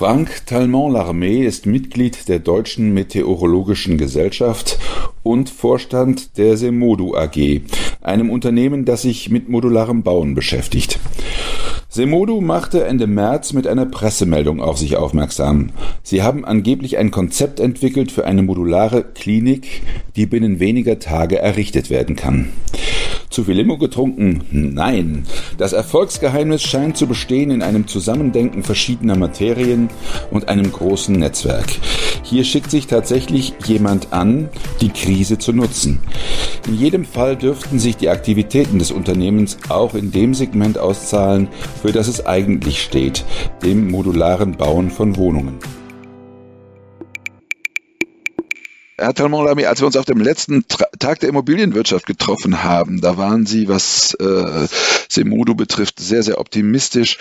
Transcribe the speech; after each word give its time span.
Frank 0.00 0.46
Talmont-Larmé 0.46 1.44
ist 1.44 1.66
Mitglied 1.66 2.26
der 2.26 2.38
Deutschen 2.38 2.94
Meteorologischen 2.94 3.98
Gesellschaft 3.98 4.78
und 5.22 5.50
Vorstand 5.50 6.38
der 6.38 6.56
Semodu 6.56 7.14
AG, 7.14 7.60
einem 8.00 8.30
Unternehmen, 8.30 8.86
das 8.86 9.02
sich 9.02 9.28
mit 9.28 9.50
modularem 9.50 10.02
Bauen 10.02 10.34
beschäftigt. 10.34 10.98
Semodu 11.90 12.40
machte 12.40 12.84
Ende 12.84 13.06
März 13.06 13.52
mit 13.52 13.66
einer 13.66 13.84
Pressemeldung 13.84 14.62
auf 14.62 14.78
sich 14.78 14.96
aufmerksam. 14.96 15.68
Sie 16.02 16.22
haben 16.22 16.46
angeblich 16.46 16.96
ein 16.96 17.10
Konzept 17.10 17.60
entwickelt 17.60 18.10
für 18.10 18.24
eine 18.24 18.40
modulare 18.40 19.04
Klinik, 19.04 19.82
die 20.16 20.24
binnen 20.24 20.60
weniger 20.60 20.98
Tage 20.98 21.40
errichtet 21.40 21.90
werden 21.90 22.16
kann. 22.16 22.48
Zu 23.30 23.44
viel 23.44 23.54
Limo 23.54 23.78
getrunken? 23.78 24.42
Nein. 24.50 25.24
Das 25.56 25.72
Erfolgsgeheimnis 25.72 26.62
scheint 26.62 26.96
zu 26.96 27.06
bestehen 27.06 27.52
in 27.52 27.62
einem 27.62 27.86
Zusammendenken 27.86 28.64
verschiedener 28.64 29.16
Materien 29.16 29.88
und 30.32 30.48
einem 30.48 30.72
großen 30.72 31.14
Netzwerk. 31.14 31.66
Hier 32.24 32.42
schickt 32.42 32.72
sich 32.72 32.88
tatsächlich 32.88 33.54
jemand 33.64 34.12
an, 34.12 34.48
die 34.80 34.88
Krise 34.88 35.38
zu 35.38 35.52
nutzen. 35.52 36.00
In 36.66 36.74
jedem 36.74 37.04
Fall 37.04 37.36
dürften 37.36 37.78
sich 37.78 37.96
die 37.96 38.08
Aktivitäten 38.08 38.80
des 38.80 38.90
Unternehmens 38.90 39.58
auch 39.68 39.94
in 39.94 40.10
dem 40.10 40.34
Segment 40.34 40.78
auszahlen, 40.78 41.46
für 41.80 41.92
das 41.92 42.08
es 42.08 42.26
eigentlich 42.26 42.82
steht, 42.82 43.24
dem 43.62 43.92
modularen 43.92 44.56
Bauen 44.56 44.90
von 44.90 45.16
Wohnungen. 45.16 45.58
Herr 49.00 49.14
Talmont-Lamy, 49.14 49.64
als 49.64 49.80
wir 49.80 49.86
uns 49.86 49.96
auf 49.96 50.04
dem 50.04 50.20
letzten 50.20 50.66
Tag 50.98 51.20
der 51.20 51.30
Immobilienwirtschaft 51.30 52.04
getroffen 52.04 52.62
haben, 52.62 53.00
da 53.00 53.16
waren 53.16 53.46
Sie, 53.46 53.66
was 53.66 54.12
äh, 54.14 54.68
Semudo 55.08 55.54
betrifft, 55.54 55.98
sehr, 55.98 56.22
sehr 56.22 56.38
optimistisch. 56.38 57.16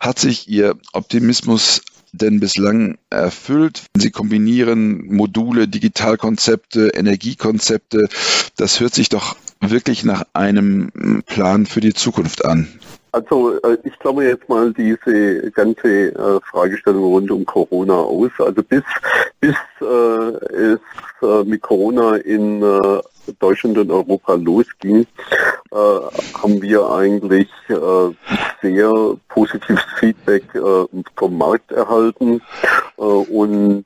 Hat 0.00 0.18
sich 0.18 0.48
Ihr 0.48 0.74
Optimismus 0.92 1.82
denn 2.10 2.40
bislang 2.40 2.98
erfüllt? 3.10 3.84
Sie 3.96 4.10
kombinieren 4.10 5.06
Module, 5.06 5.68
Digitalkonzepte, 5.68 6.88
Energiekonzepte. 6.88 8.08
Das 8.56 8.80
hört 8.80 8.94
sich 8.94 9.08
doch 9.08 9.36
wirklich 9.60 10.02
nach 10.02 10.24
einem 10.32 11.22
Plan 11.26 11.66
für 11.66 11.80
die 11.80 11.94
Zukunft 11.94 12.44
an. 12.44 12.66
Also 13.12 13.60
äh, 13.62 13.78
ich 13.84 13.98
glaube 13.98 14.24
jetzt 14.24 14.48
mal 14.48 14.72
diese 14.72 15.50
ganze 15.52 16.08
äh, 16.08 16.40
Fragestellung 16.50 17.04
rund 17.04 17.30
um 17.30 17.44
Corona 17.44 17.94
aus. 17.94 18.30
Also 18.38 18.62
bis 18.62 18.82
bis 19.40 19.56
äh, 19.80 19.84
es 19.84 20.80
mit 21.44 21.60
Corona 21.60 22.16
in 22.16 22.62
Deutschland 23.38 23.78
und 23.78 23.90
Europa 23.90 24.34
losging, 24.34 25.06
äh, 25.70 25.76
haben 25.76 26.62
wir 26.62 26.90
eigentlich 26.90 27.48
äh, 27.68 28.10
sehr 28.62 29.16
positives 29.28 29.84
Feedback 29.98 30.42
äh, 30.54 30.86
vom 31.16 31.38
Markt 31.38 31.70
erhalten 31.72 32.42
und 32.96 33.84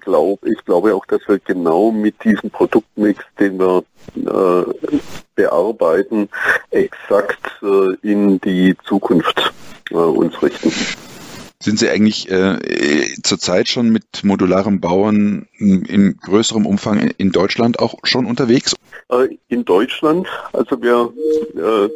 glaub, 0.00 0.44
ich 0.44 0.64
glaube 0.64 0.94
auch, 0.94 1.04
dass 1.06 1.20
wir 1.26 1.40
genau 1.40 1.90
mit 1.90 2.22
diesem 2.22 2.48
Produktmix, 2.48 3.24
den 3.40 3.58
wir 3.58 3.82
bearbeiten, 5.34 6.28
exakt 6.70 7.35
in 8.02 8.40
die 8.40 8.74
Zukunft 8.84 9.52
uns 9.90 10.42
richten. 10.42 10.72
Sind 11.58 11.78
Sie 11.78 11.88
eigentlich 11.88 12.30
äh, 12.30 12.58
zurzeit 13.22 13.68
schon 13.68 13.88
mit 13.88 14.22
modularem 14.22 14.80
Bauen 14.80 15.48
in 15.58 16.16
größerem 16.22 16.66
Umfang 16.66 17.10
in 17.16 17.32
Deutschland 17.32 17.78
auch 17.78 17.94
schon 18.04 18.26
unterwegs? 18.26 18.74
Äh, 19.08 19.38
in 19.48 19.64
Deutschland, 19.64 20.28
also 20.52 20.80
wir, 20.82 21.12
äh, 21.54 21.88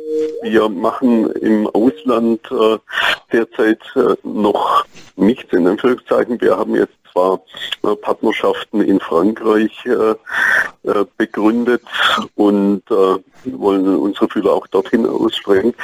wir 0.51 0.69
machen 0.69 1.31
im 1.33 1.67
Ausland 1.67 2.41
äh, 2.51 2.79
derzeit 3.33 3.81
äh, 3.97 4.15
noch 4.23 4.87
nichts 5.17 5.53
in 5.53 5.67
Anführungszeichen. 5.67 6.41
Wir 6.41 6.57
haben 6.57 6.75
jetzt 6.75 7.00
zwar 7.13 7.41
äh, 7.83 7.95
Partnerschaften 7.97 8.81
in 8.81 9.01
Frankreich 9.01 9.85
äh, 9.87 10.15
begründet 11.17 11.83
und 12.35 12.83
wollen 12.89 13.97
unsere 13.97 14.29
Fühler 14.29 14.53
auch 14.53 14.67
dorthin 14.67 15.07
ausstrecken. 15.07 15.75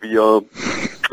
Wir 0.00 0.42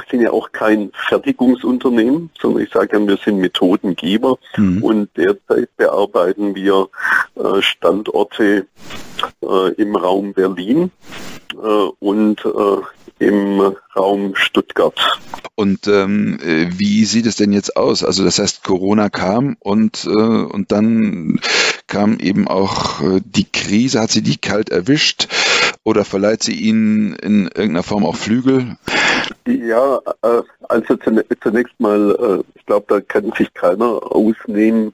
sind 0.09 0.22
ja 0.22 0.31
auch 0.31 0.51
kein 0.51 0.91
Fertigungsunternehmen, 1.07 2.29
sondern 2.39 2.63
ich 2.63 2.72
sage 2.72 2.97
ja, 2.97 3.07
wir 3.07 3.17
sind 3.17 3.39
Methodengeber 3.39 4.38
mhm. 4.56 4.83
und 4.83 5.09
derzeit 5.17 5.75
bearbeiten 5.75 6.56
wir 6.56 6.88
äh, 7.35 7.61
Standorte 7.61 8.67
äh, 9.41 9.73
im 9.73 9.95
Raum 9.95 10.33
Berlin 10.33 10.91
äh, 11.53 11.89
und 12.00 12.45
äh, 12.45 13.25
im 13.25 13.75
Raum 13.95 14.35
Stuttgart. 14.35 15.19
Und 15.55 15.88
ähm, 15.88 16.38
äh, 16.44 16.67
wie 16.78 17.05
sieht 17.05 17.25
es 17.25 17.35
denn 17.35 17.51
jetzt 17.51 17.75
aus? 17.75 18.03
Also 18.03 18.23
das 18.23 18.39
heißt, 18.39 18.63
Corona 18.63 19.09
kam 19.09 19.57
und, 19.59 20.06
äh, 20.06 20.09
und 20.09 20.72
dann 20.72 21.39
kam 21.88 22.19
eben 22.19 22.47
auch 22.47 23.01
die 23.23 23.50
Krise, 23.50 24.01
hat 24.01 24.11
sie 24.11 24.22
die 24.22 24.38
kalt 24.38 24.69
erwischt 24.69 25.27
oder 25.83 26.03
verleiht 26.03 26.44
sie 26.44 26.53
ihnen 26.53 27.13
in 27.16 27.44
irgendeiner 27.45 27.83
Form 27.83 28.06
auch 28.06 28.17
Flügel? 28.17 28.77
Ja, 29.47 30.01
äh, 30.23 30.41
also 30.67 30.97
zunächst 31.41 31.79
mal, 31.79 32.16
äh, 32.19 32.44
ich 32.55 32.66
glaube, 32.66 32.85
da 32.89 33.00
kann 33.00 33.31
sich 33.38 33.53
keiner 33.53 34.00
ausnehmen, 34.13 34.94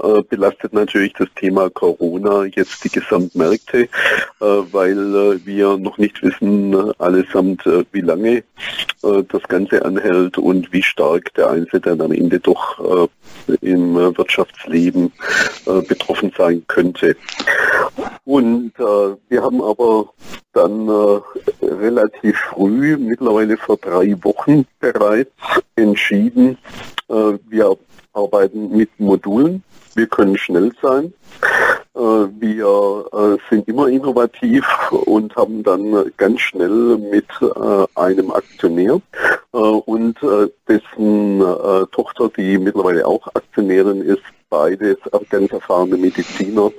äh, 0.00 0.22
belastet 0.22 0.72
natürlich 0.72 1.12
das 1.14 1.26
Thema 1.34 1.68
Corona 1.70 2.44
jetzt 2.44 2.84
die 2.84 2.90
Gesamtmärkte, 2.90 3.88
weil 4.38 5.44
wir 5.44 5.76
noch 5.78 5.98
nicht 5.98 6.22
wissen 6.22 6.92
allesamt, 6.98 7.62
wie 7.92 8.00
lange 8.00 8.44
das 9.02 9.42
Ganze 9.48 9.84
anhält 9.84 10.38
und 10.38 10.72
wie 10.72 10.82
stark 10.82 11.34
der 11.34 11.50
Einzelne 11.50 11.80
dann 11.80 12.00
am 12.00 12.12
Ende 12.12 12.38
doch 12.38 13.08
im 13.60 13.94
Wirtschaftsleben 13.94 15.12
betroffen 15.88 16.32
sein 16.36 16.62
könnte. 16.68 17.16
Und 18.24 18.72
wir 18.78 19.42
haben 19.42 19.62
aber 19.62 20.12
dann 20.52 20.88
relativ 21.80 22.36
früh, 22.38 22.96
mittlerweile 22.96 23.56
vor 23.56 23.76
drei 23.76 24.16
Wochen 24.22 24.66
bereits 24.80 25.30
entschieden, 25.76 26.58
äh, 27.08 27.38
wir 27.48 27.76
arbeiten 28.12 28.76
mit 28.76 28.90
Modulen. 28.98 29.62
Wir 29.94 30.06
können 30.06 30.36
schnell 30.38 30.70
sein. 30.80 31.12
Äh, 31.94 32.00
wir 32.00 33.04
äh, 33.12 33.36
sind 33.50 33.66
immer 33.68 33.88
innovativ 33.88 34.64
und 34.90 35.34
haben 35.36 35.62
dann 35.62 36.12
ganz 36.16 36.40
schnell 36.40 36.98
mit 36.98 37.26
einem 37.94 38.30
Aktionär 38.30 39.00
und 39.50 40.16
dessen 40.68 41.42
Tochter, 41.92 42.30
die 42.36 42.58
mittlerweile 42.58 43.06
auch 43.06 43.26
Aktionärin 43.34 44.02
ist, 44.02 44.22
beides 44.50 44.96
ganz 45.30 45.52
erfahrene 45.52 45.96
Mediziner, 45.96 46.70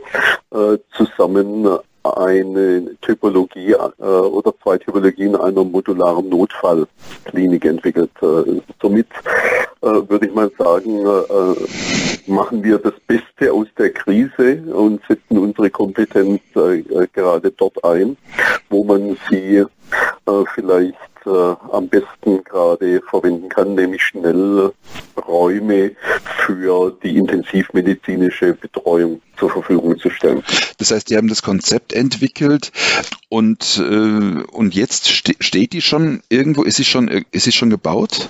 zusammen 0.96 1.68
eine 2.04 2.96
Typologie 3.02 3.72
äh, 3.74 4.04
oder 4.04 4.54
zwei 4.64 4.78
Typologien 4.78 5.36
einer 5.36 5.64
modularen 5.64 6.30
Notfallklinik 6.30 7.66
entwickelt. 7.66 8.12
Äh, 8.22 8.62
somit 8.82 9.08
äh, 9.82 9.88
würde 9.88 10.28
ich 10.28 10.34
mal 10.34 10.52
sagen, 10.58 11.06
äh, 11.06 12.30
machen 12.30 12.64
wir 12.64 12.78
das 12.78 12.94
Beste 13.08 13.52
aus 13.52 13.68
der 13.78 13.92
Krise 13.92 14.62
und 14.74 15.02
setzen 15.08 15.38
unsere 15.38 15.70
Kompetenz 15.70 16.42
äh, 16.56 16.84
gerade 17.14 17.52
dort 17.52 17.84
ein, 17.84 18.18
wo 18.70 18.84
man 18.84 19.18
sie 19.30 19.58
äh, 19.58 19.66
vielleicht 20.54 20.98
äh, 21.26 21.56
am 21.72 21.88
besten 21.88 22.44
gerade 22.44 23.02
verwenden 23.10 23.50
kann, 23.50 23.76
nämlich 23.76 24.04
schnell 24.04 24.72
Räume 25.28 25.92
für 26.46 26.96
die 27.04 27.18
intensivmedizinische 27.18 28.54
Betreuung 28.54 29.22
zur 29.40 29.50
Verfügung 29.50 29.98
zu 30.00 30.10
stellen. 30.10 30.44
Das 30.78 30.92
heißt, 30.92 31.10
die 31.10 31.18
haben 31.18 31.28
das 31.28 31.42
Konzept 31.42 31.94
entwickelt 31.94 32.72
und, 33.30 33.78
äh, 33.78 34.44
und 34.52 34.76
jetzt 34.76 35.08
ste 35.08 35.34
steht 35.40 35.74
die 35.74 35.82
schon 35.82 36.22
irgendwo, 36.30 36.64
ist 36.64 36.78
sie 36.78 36.86
schon, 36.86 37.08
ist 37.32 37.44
sie 37.44 37.52
schon 37.52 37.70
gebaut? 37.70 38.30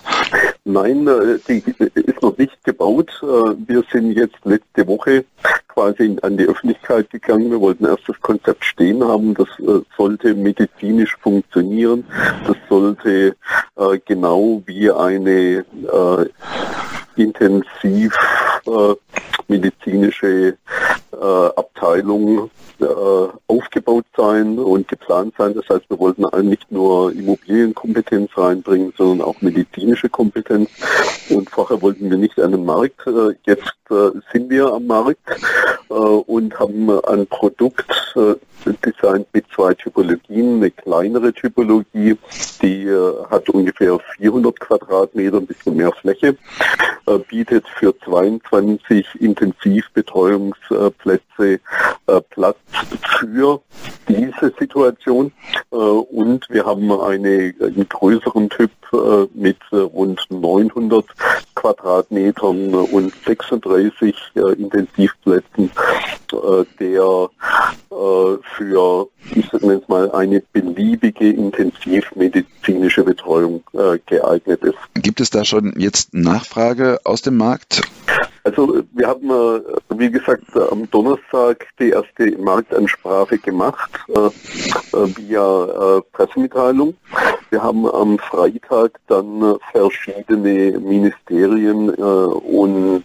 Nein, 0.65 1.07
äh, 1.07 1.39
die 1.47 1.63
ist 1.95 2.21
noch 2.21 2.37
nicht 2.37 2.63
gebaut. 2.63 3.09
Äh, 3.23 3.25
wir 3.67 3.83
sind 3.91 4.11
jetzt 4.11 4.37
letzte 4.43 4.85
Woche 4.87 5.25
quasi 5.67 6.17
an 6.21 6.37
die 6.37 6.45
Öffentlichkeit 6.45 7.09
gegangen. 7.09 7.49
Wir 7.49 7.59
wollten 7.59 7.85
erst 7.85 8.07
das 8.07 8.19
Konzept 8.21 8.63
stehen 8.65 9.03
haben. 9.03 9.33
Das 9.33 9.47
äh, 9.59 9.81
sollte 9.97 10.35
medizinisch 10.35 11.15
funktionieren. 11.21 12.03
Das 12.45 12.57
sollte 12.69 13.35
äh, 13.77 13.99
genau 14.05 14.61
wie 14.65 14.91
eine 14.91 15.65
äh, 15.65 16.25
intensiv 17.19 18.15
äh, 18.65 18.95
medizinische 19.47 20.57
äh, 21.11 21.45
Abteilung 21.55 22.49
äh, 22.79 22.85
aufgebaut 23.47 24.05
sein 24.15 24.57
und 24.57 24.87
geplant 24.87 25.33
sein. 25.37 25.53
Das 25.53 25.67
heißt, 25.69 25.89
wir 25.89 25.99
wollten 25.99 26.23
nicht 26.47 26.71
nur 26.71 27.11
Immobilienkompetenz 27.11 28.31
reinbringen, 28.37 28.93
sondern 28.97 29.27
auch 29.27 29.41
medizinische 29.41 30.09
Kompetenz. 30.09 30.69
Und 31.29 31.49
vorher 31.49 31.81
wollten 31.81 32.09
wir 32.09 32.17
nicht 32.17 32.39
an 32.39 32.51
den 32.51 32.65
Markt. 32.65 33.05
Äh, 33.07 33.35
jetzt 33.45 33.73
äh, 33.89 34.11
sind 34.31 34.49
wir 34.49 34.71
am 34.73 34.87
Markt 34.87 35.19
äh, 35.89 35.93
und 35.93 36.57
haben 36.59 36.89
ein 37.05 37.27
Produkt 37.27 38.15
designt 38.65 39.27
mit 39.33 39.45
zwei 39.53 39.73
Typologien. 39.73 40.57
Eine 40.57 40.71
kleinere 40.71 41.33
Typologie, 41.33 42.17
die 42.61 42.85
äh, 42.85 43.25
hat 43.29 43.49
ungefähr 43.49 43.99
400 44.17 44.57
Quadratmeter, 44.59 45.37
ein 45.37 45.47
bisschen 45.47 45.77
mehr 45.77 45.93
Fläche, 45.93 46.35
äh, 47.07 47.17
bietet 47.29 47.65
für 47.67 47.97
22 47.99 49.07
Intensivbetreuungsplätze 49.19 51.59
äh, 52.07 52.21
Platz 52.29 52.57
für 53.19 53.61
diese 54.07 54.53
Situation. 54.59 55.31
und 55.69 56.49
wir 56.49 56.65
haben 56.65 56.91
eine, 56.91 57.53
einen 57.61 57.87
größeren 57.87 58.49
Typ 58.49 58.71
mit 59.35 59.57
rund 59.71 60.25
900 60.29 61.05
Quadratmetern 61.53 62.73
und 62.73 63.13
36 63.25 64.15
Intensivplätzen, 64.57 65.69
der 66.79 67.29
für, 68.59 69.07
ich 69.33 69.49
sage 69.49 69.73
jetzt 69.73 69.89
mal, 69.89 70.11
eine 70.11 70.43
beliebige 70.53 71.29
intensivmedizinische 71.29 73.03
Betreuung 73.03 73.63
äh, 73.73 73.97
geeignet 74.05 74.61
ist. 74.63 74.77
Gibt 74.95 75.21
es 75.21 75.29
da 75.29 75.45
schon 75.45 75.73
jetzt 75.77 76.13
Nachfrage 76.13 76.99
aus 77.05 77.21
dem 77.21 77.37
Markt? 77.37 77.81
Also 78.43 78.83
wir 78.93 79.07
haben, 79.07 79.29
äh, 79.29 79.61
wie 79.97 80.11
gesagt, 80.11 80.43
am 80.71 80.89
Donnerstag 80.91 81.67
die 81.79 81.89
erste 81.89 82.37
Marktansprache 82.37 83.37
gemacht 83.37 83.91
äh, 84.09 84.19
äh 84.19 85.17
via 85.17 85.97
äh, 85.97 86.01
Pressemitteilung. 86.13 86.95
Wir 87.49 87.61
haben 87.63 87.85
am 87.85 88.17
Freitag 88.17 88.99
dann 89.07 89.57
verschiedene 89.71 90.79
Ministerien 90.79 91.89
äh, 91.89 92.01
und 92.01 93.03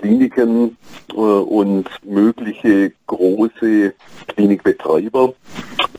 Kliniken 0.00 0.76
und 1.14 1.88
mögliche 2.02 2.92
große 3.06 3.92
Klinikbetreiber 4.28 5.34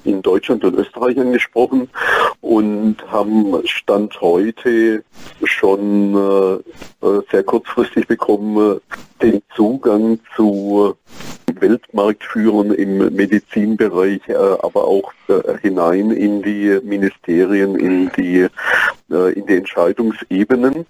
in 0.03 0.21
Deutschland 0.21 0.63
und 0.63 0.75
Österreich 0.75 1.19
angesprochen 1.19 1.89
und 2.42 2.98
haben 3.07 3.56
Stand 3.65 4.19
heute 4.19 5.03
schon 5.44 6.15
äh, 6.15 7.07
sehr 7.30 7.44
kurzfristig 7.44 8.07
bekommen 8.07 8.80
den 9.21 9.42
Zugang 9.56 10.19
zu 10.36 10.95
Weltmarktführern 11.59 12.71
im 12.71 13.13
Medizinbereich, 13.15 14.21
äh, 14.27 14.33
aber 14.33 14.86
auch 14.86 15.13
äh, 15.27 15.57
hinein 15.62 16.12
in 16.12 16.42
die 16.42 16.80
Ministerien, 16.83 17.75
in 17.75 18.12
die, 18.18 18.47
in 19.11 19.45
die 19.45 19.57
Entscheidungsebenen, 19.57 20.85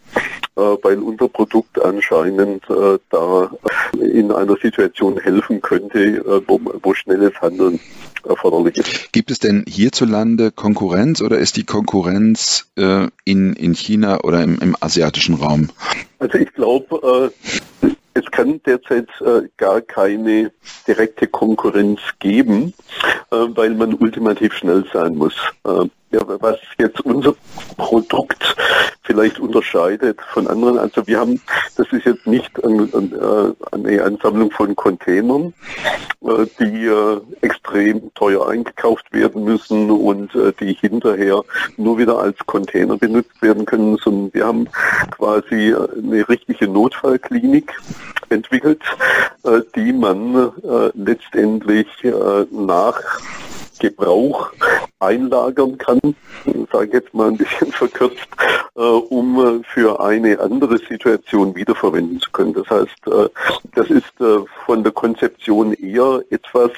weil 0.56 1.00
unser 1.00 1.28
Produkt 1.28 1.82
anscheinend 1.82 2.64
da 3.10 3.52
in 4.00 4.32
einer 4.32 4.56
Situation 4.62 5.18
helfen 5.20 5.62
könnte, 5.62 6.44
wo, 6.48 6.60
wo 6.82 6.94
schnelles 6.94 7.34
Handeln 7.42 7.80
erforderlich 8.28 8.78
ist. 8.78 9.12
Gibt 9.12 9.32
es 9.32 9.40
denn 9.40 9.66
hierzulande 9.68 10.52
Konkurrenz 10.52 11.22
oder 11.22 11.40
ist 11.40 11.58
die 11.58 11.64
Konkurrenz 11.64 12.72
äh, 12.76 13.08
in, 13.26 13.54
in 13.54 13.74
China 13.74 14.22
oder 14.24 14.44
im, 14.44 14.60
im 14.60 14.76
asiatischen 14.80 15.36
Raum? 15.36 15.70
Also 16.20 16.38
ich 16.38 16.52
glaube, 16.54 17.32
äh, 17.84 17.88
es 18.14 18.26
kann 18.32 18.62
derzeit 18.66 19.08
äh, 19.22 19.48
gar 19.58 19.82
keine 19.82 20.52
direkte 20.88 21.28
Konkurrenz 21.28 22.00
geben, 22.20 22.74
äh, 23.32 23.36
weil 23.36 23.72
man 23.72 23.94
ultimativ 23.94 24.54
schnell 24.54 24.86
sein 24.92 25.16
muss. 25.16 25.36
Äh, 25.66 25.86
ja, 26.12 26.22
was 26.26 26.58
jetzt 26.78 27.02
unser 27.02 27.34
Produkt 27.78 28.56
vielleicht 29.04 29.40
unterscheidet 29.40 30.20
von 30.34 30.48
anderen, 30.48 30.78
also 30.78 31.06
wir 31.08 31.20
haben, 31.20 31.42
das 31.76 31.88
ist 31.92 32.06
jetzt 32.06 32.28
nicht 32.28 32.52
äh, 32.60 32.68
eine 33.72 34.04
Ansammlung 34.04 34.52
von 34.52 34.76
Containern, 34.76 35.54
äh, 36.22 36.46
die 36.60 36.86
äh, 36.86 37.20
extrem 37.42 38.14
teuer 38.14 38.48
eingekauft 38.48 39.12
werden 39.12 39.44
müssen 39.44 39.90
und 39.90 40.32
die 40.60 40.74
hinterher 40.74 41.44
nur 41.78 41.98
wieder 41.98 42.20
als 42.20 42.38
Container 42.46 42.98
benutzt 42.98 43.42
werden 43.42 43.66
können, 43.66 43.98
sondern 43.98 44.34
wir 44.34 44.46
haben 44.46 44.68
quasi 45.12 45.74
eine 45.74 46.28
richtige 46.30 46.68
Notfallklinik 46.68 47.74
entwickelt, 48.30 48.82
die 49.76 49.94
man 49.94 50.52
letztendlich 50.94 51.88
nach 52.52 53.02
Gebrauch 53.82 54.52
einlagern 55.00 55.78
kann, 55.80 56.00
sage 56.72 56.86
ich 56.86 56.94
jetzt 56.94 57.14
mal 57.14 57.30
ein 57.30 57.38
bisschen 57.38 57.72
verkürzt, 57.72 58.28
äh, 58.76 58.80
um 58.80 59.64
für 59.64 60.00
eine 60.00 60.40
andere 60.40 60.78
Situation 60.78 61.56
wiederverwenden 61.56 62.20
zu 62.20 62.30
können. 62.32 62.54
Das 62.54 62.70
heißt, 62.70 63.08
äh, 63.08 63.30
das 63.74 63.90
ist 63.90 64.22
äh, 64.22 64.40
von 64.66 64.84
der 64.84 64.92
Konzeption 64.94 65.74
eher 65.74 66.22
etwas, 66.30 66.72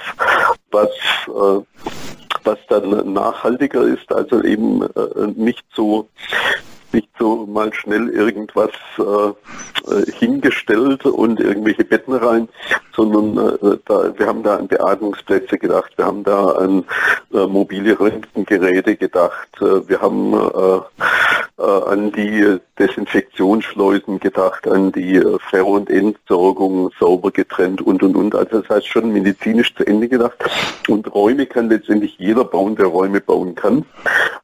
was 0.71 0.89
äh, 1.27 1.61
was 2.45 2.59
dann 2.67 3.13
nachhaltiger 3.13 3.83
ist, 3.83 4.11
also 4.11 4.43
eben 4.43 4.81
äh, 4.81 5.27
nicht 5.35 5.63
so 5.73 6.09
nicht 6.93 7.09
so 7.19 7.45
mal 7.45 7.73
schnell 7.73 8.09
irgendwas 8.09 8.71
äh, 8.97 10.11
hingestellt 10.11 11.05
und 11.05 11.39
irgendwelche 11.39 11.83
Betten 11.83 12.13
rein, 12.13 12.47
sondern 12.95 13.37
äh, 13.37 13.77
da, 13.85 14.17
wir 14.17 14.27
haben 14.27 14.43
da 14.43 14.57
an 14.57 14.67
Beatmungsplätze 14.67 15.57
gedacht, 15.57 15.91
wir 15.97 16.05
haben 16.05 16.23
da 16.23 16.51
an 16.51 16.85
äh, 17.33 17.45
mobile 17.47 17.99
Röntgengeräte 17.99 18.95
gedacht, 18.95 19.49
äh, 19.61 19.87
wir 19.87 20.01
haben 20.01 20.33
äh, 20.33 20.37
äh, 20.37 20.81
an 21.57 22.11
die 22.11 22.57
Desinfektionsschleusen 22.79 24.19
gedacht, 24.19 24.67
an 24.67 24.91
die 24.91 25.21
Ferro- 25.49 25.75
und 25.75 25.89
Entsorgung 25.89 26.89
sauber 26.99 27.31
getrennt 27.31 27.81
und 27.81 28.01
und 28.01 28.15
und. 28.15 28.35
Also 28.35 28.61
das 28.61 28.69
heißt 28.69 28.87
schon 28.87 29.13
medizinisch 29.13 29.73
zu 29.75 29.85
Ende 29.85 30.07
gedacht. 30.07 30.37
Und 30.87 31.13
Räume 31.13 31.45
kann 31.45 31.69
letztendlich 31.69 32.17
jeder 32.17 32.43
bauen, 32.43 32.75
der 32.75 32.87
Räume 32.87 33.21
bauen 33.21 33.53
kann. 33.55 33.85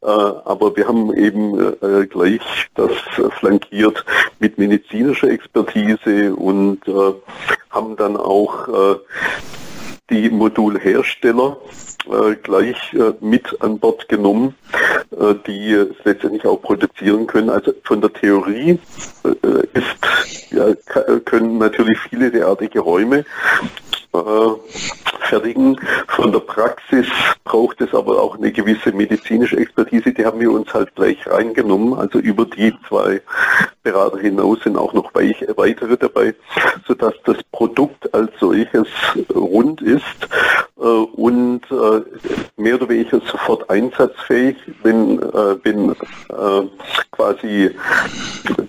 aber 0.01 0.75
wir 0.75 0.87
haben 0.87 1.13
eben 1.15 1.75
gleich 2.09 2.41
das 2.75 2.91
flankiert 3.39 4.05
mit 4.39 4.57
medizinischer 4.57 5.29
Expertise 5.29 6.35
und 6.35 6.87
äh, 6.87 7.13
haben 7.69 7.95
dann 7.95 8.17
auch 8.17 8.67
äh, 8.67 8.95
die 10.09 10.29
Modulhersteller 10.29 11.57
äh, 12.07 12.35
gleich 12.35 12.93
äh, 12.93 13.13
mit 13.19 13.61
an 13.61 13.79
Bord 13.79 14.07
genommen, 14.09 14.55
äh, 15.11 15.35
die 15.45 15.73
es 15.73 15.95
letztendlich 16.03 16.45
auch 16.45 16.61
produzieren 16.61 17.27
können. 17.27 17.49
Also 17.49 17.73
von 17.83 18.01
der 18.01 18.13
Theorie 18.13 18.79
äh, 19.23 19.67
ist, 19.73 20.51
ja, 20.51 20.73
können 21.25 21.57
natürlich 21.57 21.97
viele 21.99 22.31
derartige 22.31 22.79
Räume 22.79 23.25
fertigen. 25.29 25.79
Von 26.07 26.31
der 26.31 26.39
Praxis 26.39 27.05
braucht 27.43 27.79
es 27.81 27.93
aber 27.93 28.21
auch 28.21 28.37
eine 28.37 28.51
gewisse 28.51 28.91
medizinische 28.91 29.57
Expertise, 29.57 30.11
die 30.11 30.25
haben 30.25 30.39
wir 30.39 30.51
uns 30.51 30.73
halt 30.73 30.93
gleich 30.95 31.17
reingenommen. 31.27 31.93
Also 31.93 32.19
über 32.19 32.45
die 32.45 32.73
zwei 32.87 33.21
Berater 33.83 34.19
hinaus 34.19 34.59
sind 34.63 34.77
auch 34.77 34.93
noch 34.93 35.13
weitere 35.13 35.97
dabei, 35.97 36.35
sodass 36.87 37.13
das 37.25 37.37
Produkt 37.51 38.13
als 38.13 38.31
solches 38.39 38.87
rund 39.33 39.81
ist 39.81 40.03
äh, 40.77 40.81
und 40.81 41.61
äh, 41.71 42.01
mehr 42.57 42.75
oder 42.75 42.89
weniger 42.89 43.21
sofort 43.21 43.69
einsatzfähig, 43.69 44.57
wenn, 44.83 45.21
äh, 45.21 45.57
wenn 45.63 45.91
äh, 45.91 46.67
quasi 47.11 47.71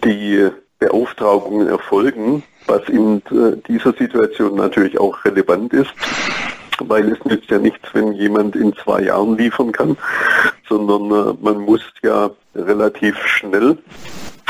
die 0.05 0.51
Beauftragungen 0.81 1.69
erfolgen, 1.69 2.43
was 2.67 2.89
in 2.89 3.23
dieser 3.69 3.93
Situation 3.93 4.57
natürlich 4.57 4.99
auch 4.99 5.25
relevant 5.25 5.73
ist 5.73 5.93
weil 6.89 7.13
es 7.13 7.25
nützt 7.25 7.51
ja 7.51 7.59
nichts, 7.59 7.89
wenn 7.93 8.13
jemand 8.13 8.57
in 8.57 8.75
zwei 8.75 9.03
Jahren 9.03 9.37
liefern 9.37 9.73
kann, 9.73 9.97
sondern 10.69 11.11
äh, 11.11 11.35
man 11.41 11.59
muss 11.59 11.83
ja 12.03 12.31
relativ 12.55 13.19
schnell 13.27 13.79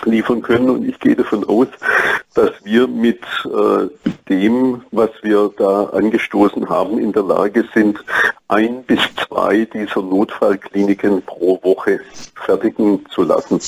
liefern 0.04 0.42
können. 0.42 0.70
Und 0.70 0.88
ich 0.88 0.98
gehe 1.00 1.16
davon 1.16 1.44
aus, 1.44 1.68
dass 2.34 2.52
wir 2.64 2.86
mit 2.86 3.22
äh, 3.44 3.88
dem, 4.28 4.82
was 4.92 5.10
wir 5.22 5.50
da 5.56 5.84
angestoßen 5.86 6.68
haben, 6.68 6.98
in 6.98 7.12
der 7.12 7.24
Lage 7.24 7.64
sind, 7.74 8.02
ein 8.50 8.82
bis 8.82 9.00
zwei 9.16 9.64
dieser 9.64 10.02
Notfallkliniken 10.02 11.22
pro 11.22 11.60
Woche 11.62 12.00
fertigen 12.34 13.06
zu 13.10 13.22
lassen. 13.22 13.60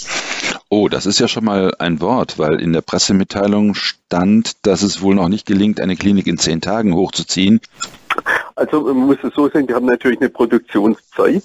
Oh, 0.68 0.88
das 0.88 1.06
ist 1.06 1.20
ja 1.20 1.28
schon 1.28 1.44
mal 1.44 1.74
ein 1.78 2.00
Wort, 2.00 2.38
weil 2.38 2.60
in 2.60 2.72
der 2.72 2.80
Pressemitteilung 2.80 3.74
stand, 3.74 4.66
dass 4.66 4.82
es 4.82 5.02
wohl 5.02 5.14
noch 5.14 5.28
nicht 5.28 5.46
gelingt, 5.46 5.80
eine 5.80 5.96
Klinik 5.96 6.26
in 6.26 6.38
zehn 6.38 6.60
Tagen 6.60 6.94
hochzuziehen. 6.94 7.60
Also 8.54 8.82
man 8.82 8.96
muss 8.96 9.16
es 9.22 9.34
so 9.34 9.48
sehen, 9.48 9.66
wir 9.66 9.74
haben 9.74 9.86
natürlich 9.86 10.20
eine 10.20 10.28
Produktionszeit, 10.28 11.42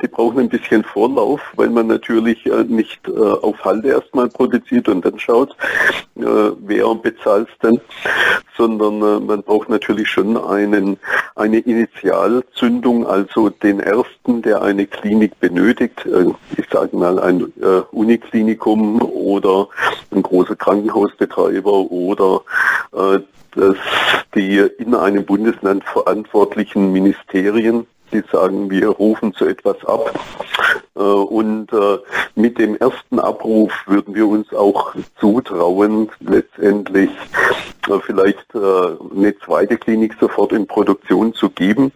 die 0.00 0.08
brauchen 0.08 0.38
ein 0.38 0.48
bisschen 0.48 0.84
Vorlauf, 0.84 1.40
weil 1.56 1.68
man 1.68 1.88
natürlich 1.88 2.46
äh, 2.46 2.64
nicht 2.64 3.00
äh, 3.08 3.10
auf 3.10 3.64
Halde 3.64 3.88
erstmal 3.88 4.28
produziert 4.28 4.88
und 4.88 5.04
dann 5.04 5.18
schaut, 5.18 5.50
äh, 6.16 6.22
wer 6.22 6.94
bezahlt 6.94 7.48
es 7.50 7.58
denn, 7.58 7.80
sondern 8.56 9.26
man 9.26 9.42
braucht 9.42 9.68
natürlich 9.68 10.08
schon 10.08 10.36
einen, 10.36 10.96
eine 11.34 11.58
Initialzündung, 11.58 12.73
also 13.06 13.50
den 13.50 13.80
ersten, 13.80 14.42
der 14.42 14.62
eine 14.62 14.86
Klinik 14.86 15.38
benötigt, 15.40 16.04
äh, 16.06 16.26
ich 16.56 16.66
sage 16.70 16.96
mal 16.96 17.18
ein 17.18 17.52
äh, 17.60 17.82
Uniklinikum 17.92 19.00
oder 19.02 19.68
ein 20.10 20.22
großer 20.22 20.56
Krankenhausbetreiber 20.56 21.90
oder 21.90 22.40
dass 23.56 23.76
die 24.34 24.58
in 24.78 24.94
einem 24.94 25.24
Bundesland 25.24 25.84
verantwortlichen 25.84 26.92
Ministerien 26.92 27.86
die 28.14 28.22
sagen, 28.30 28.70
wir 28.70 28.88
rufen 28.88 29.34
so 29.36 29.44
etwas 29.44 29.84
ab. 29.84 30.12
Äh, 30.96 31.00
und 31.00 31.72
äh, 31.72 31.98
mit 32.34 32.58
dem 32.58 32.76
ersten 32.76 33.18
Abruf 33.18 33.72
würden 33.86 34.14
wir 34.14 34.26
uns 34.26 34.52
auch 34.54 34.94
zutrauen, 35.18 36.08
letztendlich 36.20 37.10
äh, 37.10 37.73
vielleicht 38.04 38.54
eine 38.54 39.34
zweite 39.44 39.76
Klinik 39.76 40.16
sofort 40.20 40.52
in 40.52 40.66
Produktion 40.66 41.34
zu 41.34 41.50
geben, 41.50 41.92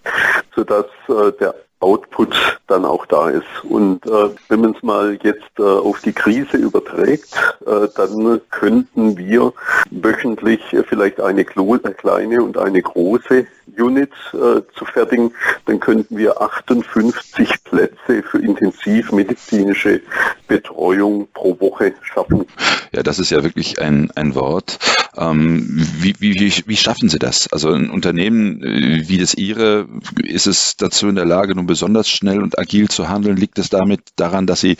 sodass 0.55 0.87
der 1.09 1.55
Output 1.81 2.35
dann 2.67 2.85
auch 2.85 3.07
da 3.07 3.31
ist. 3.31 3.47
Und 3.63 4.05
äh, 4.07 4.31
wenn 4.49 4.61
man 4.61 4.75
es 4.75 4.83
mal 4.83 5.17
jetzt 5.23 5.59
äh, 5.59 5.63
auf 5.63 6.01
die 6.01 6.13
Krise 6.13 6.57
überträgt, 6.57 7.29
äh, 7.67 7.87
dann 7.95 8.41
könnten 8.51 9.17
wir 9.17 9.53
wöchentlich 9.91 10.61
vielleicht 10.89 11.21
eine 11.21 11.45
kleine 11.45 12.43
und 12.43 12.59
eine 12.59 12.83
große 12.83 13.47
Unit 13.79 14.11
äh, 14.33 14.61
zu 14.77 14.85
fertigen. 14.93 15.33
Dann 15.67 15.79
könnten 15.79 16.17
wir 16.17 16.41
58 16.41 17.63
Plätze 17.63 18.23
für 18.25 18.39
intensivmedizinische 18.39 20.01
Betreuung 20.49 21.29
pro 21.33 21.59
Woche 21.61 21.95
schaffen. 22.03 22.45
Ja, 22.93 23.03
das 23.05 23.21
ist 23.21 23.31
ja 23.31 23.45
wirklich 23.45 23.81
ein, 23.81 24.11
ein 24.17 24.35
Wort. 24.35 24.79
Ähm, 25.19 25.67
wie, 25.99 26.15
wie, 26.21 26.53
wie, 26.67 26.77
schaffen 26.77 27.09
Sie 27.09 27.19
das? 27.19 27.53
Also 27.53 27.71
ein 27.73 27.91
Unternehmen 27.91 28.63
äh, 28.63 29.09
wie 29.09 29.19
das 29.19 29.35
Ihre, 29.35 29.89
ist 30.23 30.47
es 30.47 30.77
dazu 30.77 31.09
in 31.09 31.17
der 31.17 31.25
Lage, 31.25 31.57
nun 31.57 31.67
besonders 31.67 32.09
schnell 32.09 32.41
und 32.41 32.59
agil 32.59 32.89
zu 32.89 33.09
handeln? 33.09 33.37
Liegt 33.37 33.59
es 33.59 33.69
damit 33.69 34.01
daran, 34.17 34.47
dass 34.47 34.61
Sie, 34.61 34.77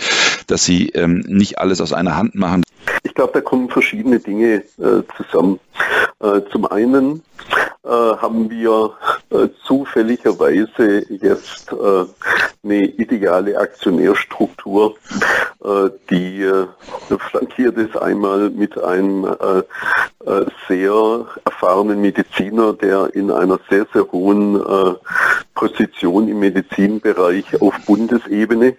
dass 0.47 0.65
Sie 0.65 0.91
ähm, 0.91 1.25
nicht 1.27 1.59
alles 1.59 1.81
aus 1.81 1.93
einer 1.93 2.17
Hand 2.17 2.37
machen? 2.37 2.63
Ich 3.03 3.15
glaube, 3.15 3.33
da 3.33 3.41
kommen 3.41 3.69
verschiedene 3.69 4.21
Dinge 4.21 4.63
äh, 4.79 5.03
zusammen. 5.17 5.59
Äh, 6.21 6.41
zum 6.51 6.67
einen 6.67 7.23
äh, 7.85 7.89
haben 7.89 8.51
wir 8.51 8.93
äh, 9.31 9.49
zufälligerweise 9.65 11.05
jetzt 11.09 11.73
eine 12.65 12.85
ideale 12.85 13.57
Aktionärstruktur, 13.57 14.97
die 16.11 16.51
flankiert 17.31 17.77
ist 17.77 17.97
einmal 17.97 18.51
mit 18.51 18.77
einem 18.83 19.25
sehr 20.69 21.27
erfahrenen 21.45 22.01
Mediziner, 22.01 22.73
der 22.73 23.15
in 23.15 23.31
einer 23.31 23.59
sehr, 23.71 23.87
sehr 23.93 24.11
hohen 24.13 24.63
Position 25.55 26.29
im 26.29 26.41
Medizinbereich 26.41 27.61
auf 27.61 27.75
Bundesebene 27.87 28.77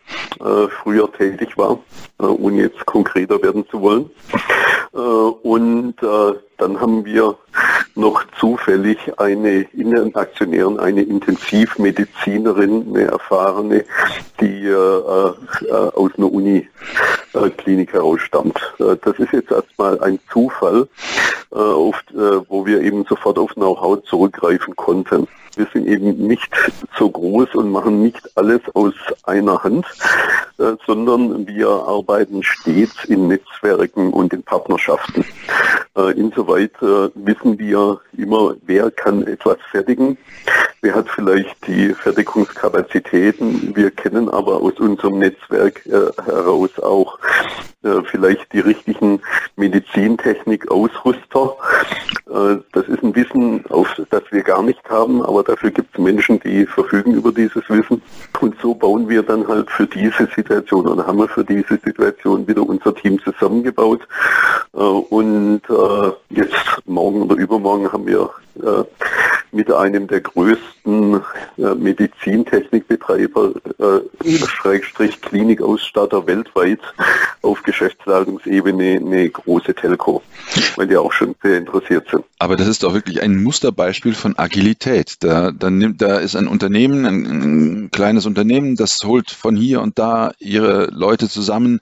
früher 0.83 1.11
tätig 1.11 1.57
war, 1.57 1.79
ohne 2.17 2.63
jetzt 2.63 2.85
konkreter 2.85 3.41
werden 3.41 3.65
zu 3.69 3.81
wollen. 3.81 4.09
und 5.43 5.95
dann 6.57 6.79
haben 6.79 7.05
wir 7.05 7.35
noch 7.99 8.23
zufällig 8.39 8.97
eine 9.17 9.61
in 9.73 9.91
den 9.91 10.15
Aktionären 10.15 10.79
eine 10.79 11.01
Intensivmedizinerin, 11.01 12.87
eine 12.89 13.11
erfahrene, 13.11 13.85
die 14.39 14.65
äh, 14.65 14.71
äh, 14.71 15.71
aus 15.71 16.11
einer 16.17 16.31
Uniklinik 16.31 17.93
herausstammt. 17.93 18.57
Äh, 18.79 18.95
das 19.03 19.19
ist 19.19 19.33
jetzt 19.33 19.51
erstmal 19.51 20.01
ein 20.01 20.19
Zufall, 20.31 20.87
äh, 21.51 21.57
äh, 21.57 22.41
wo 22.47 22.65
wir 22.65 22.81
eben 22.81 23.05
sofort 23.05 23.37
auf 23.37 23.53
Know-how 23.53 24.03
zurückgreifen 24.03 24.75
konnten. 24.75 25.27
Wir 25.59 25.67
sind 25.73 25.87
eben 25.89 26.25
nicht 26.25 26.49
so 26.97 27.09
groß 27.09 27.53
und 27.55 27.69
machen 27.69 28.01
nicht 28.01 28.21
alles 28.37 28.61
aus 28.75 28.93
einer 29.23 29.61
Hand, 29.61 29.85
äh, 30.57 30.71
sondern 30.87 31.45
wir 31.45 31.67
arbeiten 31.67 32.41
stets 32.43 33.03
in 33.03 33.27
Netzwerken 33.27 34.13
und 34.13 34.31
in 34.31 34.41
Partnerschaften. 34.41 35.25
Äh, 35.97 36.11
insoweit 36.11 36.71
äh, 36.81 37.09
wissen 37.13 37.59
wir 37.59 37.99
immer, 38.17 38.55
wer 38.67 38.89
kann 38.89 39.27
etwas 39.27 39.57
fertigen, 39.69 40.17
wer 40.81 40.95
hat 40.95 41.09
vielleicht 41.09 41.67
die 41.67 41.93
Fertigungskapazitäten. 41.93 43.75
Wir 43.75 43.91
kennen 43.91 44.29
aber 44.29 44.57
aus 44.57 44.73
unserem 44.79 45.19
Netzwerk 45.19 45.85
äh, 45.85 46.11
heraus 46.23 46.77
auch 46.79 47.19
äh, 47.83 48.01
vielleicht 48.11 48.51
die 48.53 48.59
richtigen 48.59 49.21
Medizintechnik-Ausrüster. 49.55 51.55
Äh, 52.29 52.57
das 52.73 52.87
ist 52.87 53.03
ein 53.03 53.15
Wissen, 53.15 53.65
auf 53.69 53.87
das 54.09 54.23
wir 54.31 54.43
gar 54.43 54.63
nicht 54.63 54.83
haben, 54.89 55.23
aber 55.23 55.43
dafür 55.43 55.71
gibt 55.71 55.93
es 55.93 56.01
Menschen, 56.01 56.39
die 56.41 56.65
verfügen 56.65 57.13
über 57.13 57.31
dieses 57.31 57.69
Wissen. 57.69 58.01
Und 58.39 58.55
so 58.61 58.75
bauen 58.75 59.07
wir 59.07 59.23
dann 59.23 59.47
halt 59.47 59.71
für 59.71 59.87
diese 59.87 60.27
Situation 60.35 60.87
oder 60.87 61.07
haben 61.07 61.19
wir 61.19 61.27
für 61.27 61.45
diese 61.45 61.79
Situation 61.83 62.47
wieder 62.47 62.63
unser 62.63 62.93
Team 62.95 63.19
zusammengebaut. 63.23 64.01
Äh, 64.73 64.79
und 64.79 65.61
äh, 65.69 66.11
jetzt 66.29 66.55
morgen 66.85 67.23
oder 67.23 67.35
übermorgen 67.35 67.91
haben 67.91 68.07
wir 68.07 68.29
äh, 68.55 68.83
mit 69.51 69.71
einem 69.71 70.07
der 70.07 70.21
größten 70.21 71.21
äh, 71.57 71.75
Medizintechnikbetreiber, 71.75 73.53
äh, 73.79 74.37
Schrägstrich 74.37 75.21
Klinikausstatter 75.21 76.27
weltweit 76.27 76.79
auf 77.41 77.63
Geschäftsleitungsebene 77.63 78.97
eine 78.97 79.29
große 79.29 79.73
Telco, 79.73 80.21
weil 80.75 80.87
die 80.87 80.97
auch 80.97 81.11
schon 81.11 81.35
sehr 81.41 81.57
interessiert 81.57 82.07
sind. 82.11 82.23
Aber 82.37 82.55
das 82.55 82.67
ist 82.67 82.83
doch 82.83 82.93
wirklich 82.93 83.21
ein 83.21 83.41
Musterbeispiel 83.41 84.13
von 84.13 84.37
Agilität. 84.37 85.15
Da, 85.21 85.51
da, 85.51 85.69
nimmt, 85.69 86.01
da 86.01 86.17
ist 86.17 86.35
ein 86.35 86.47
Unternehmen, 86.47 87.05
ein, 87.05 87.25
ein 87.25 87.91
kleines 87.91 88.25
Unternehmen, 88.25 88.75
das 88.75 88.99
holt 89.03 89.31
von 89.31 89.55
hier 89.55 89.81
und 89.81 89.97
da 89.97 90.31
ihre 90.39 90.89
Leute 90.91 91.27
zusammen, 91.27 91.79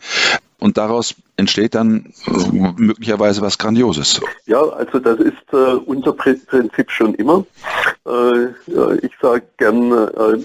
und 0.59 0.77
daraus 0.77 1.15
entsteht 1.35 1.75
dann 1.75 2.13
äh, 2.25 2.73
möglicherweise 2.77 3.41
was 3.41 3.57
Grandioses. 3.57 4.21
Ja, 4.45 4.61
also 4.61 4.99
das 4.99 5.19
ist 5.19 5.53
äh, 5.53 5.55
unser 5.85 6.13
Prinzip 6.13 6.89
schon 6.91 7.13
immer. 7.15 7.45
Äh, 8.05 8.47
ich 9.01 9.11
sage 9.21 9.43
gern, 9.57 9.91
äh, 9.91 10.43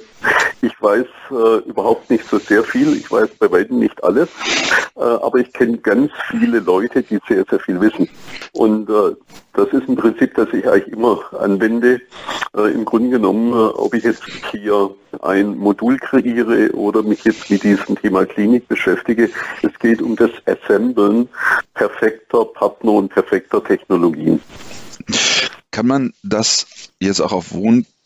ich 0.63 0.73
weiß 0.81 1.07
äh, 1.31 1.69
überhaupt 1.69 2.09
nicht 2.09 2.25
so 2.27 2.39
sehr 2.39 2.63
viel, 2.63 2.97
ich 2.97 3.11
weiß 3.11 3.31
bei 3.39 3.51
weitem 3.51 3.81
nicht 3.81 4.03
alles, 4.03 4.29
äh, 4.97 5.01
aber 5.01 5.39
ich 5.39 5.53
kenne 5.53 5.79
ganz 5.79 6.11
viele 6.31 6.61
Leute, 6.61 7.03
die 7.03 7.19
sehr, 7.29 7.45
sehr 7.51 7.59
viel 7.61 7.81
wissen. 7.81 8.09
Und 8.53 8.87
das 9.55 9.69
ist 9.69 9.89
ein 9.89 9.97
Prinzip, 9.97 10.35
das 10.35 10.49
ich 10.53 10.67
eigentlich 10.67 10.95
immer 10.95 11.21
anwende. 11.39 12.01
Im 12.55 12.85
Grunde 12.85 13.11
genommen, 13.11 13.53
ob 13.53 13.95
ich 13.95 14.05
jetzt 14.05 14.23
hier 14.51 14.95
ein 15.23 15.57
Modul 15.57 15.99
kreiere 15.99 16.71
oder 16.75 17.03
mich 17.03 17.25
jetzt 17.25 17.51
mit 17.51 17.63
diesem 17.63 17.97
Thema 17.97 18.25
Klinik 18.25 18.69
beschäftige, 18.69 19.31
es 19.63 19.79
geht 19.79 20.01
um 20.01 20.17
das 20.17 20.31
Assemblen 20.47 21.29
perfekter 21.75 22.45
Partner 22.45 22.93
und 22.93 23.09
perfekter 23.09 23.63
Technologien. 23.65 24.41
Kann 25.71 25.87
man 25.87 26.13
das 26.23 26.67
jetzt 27.01 27.21
auch 27.21 27.33
auf 27.33 27.53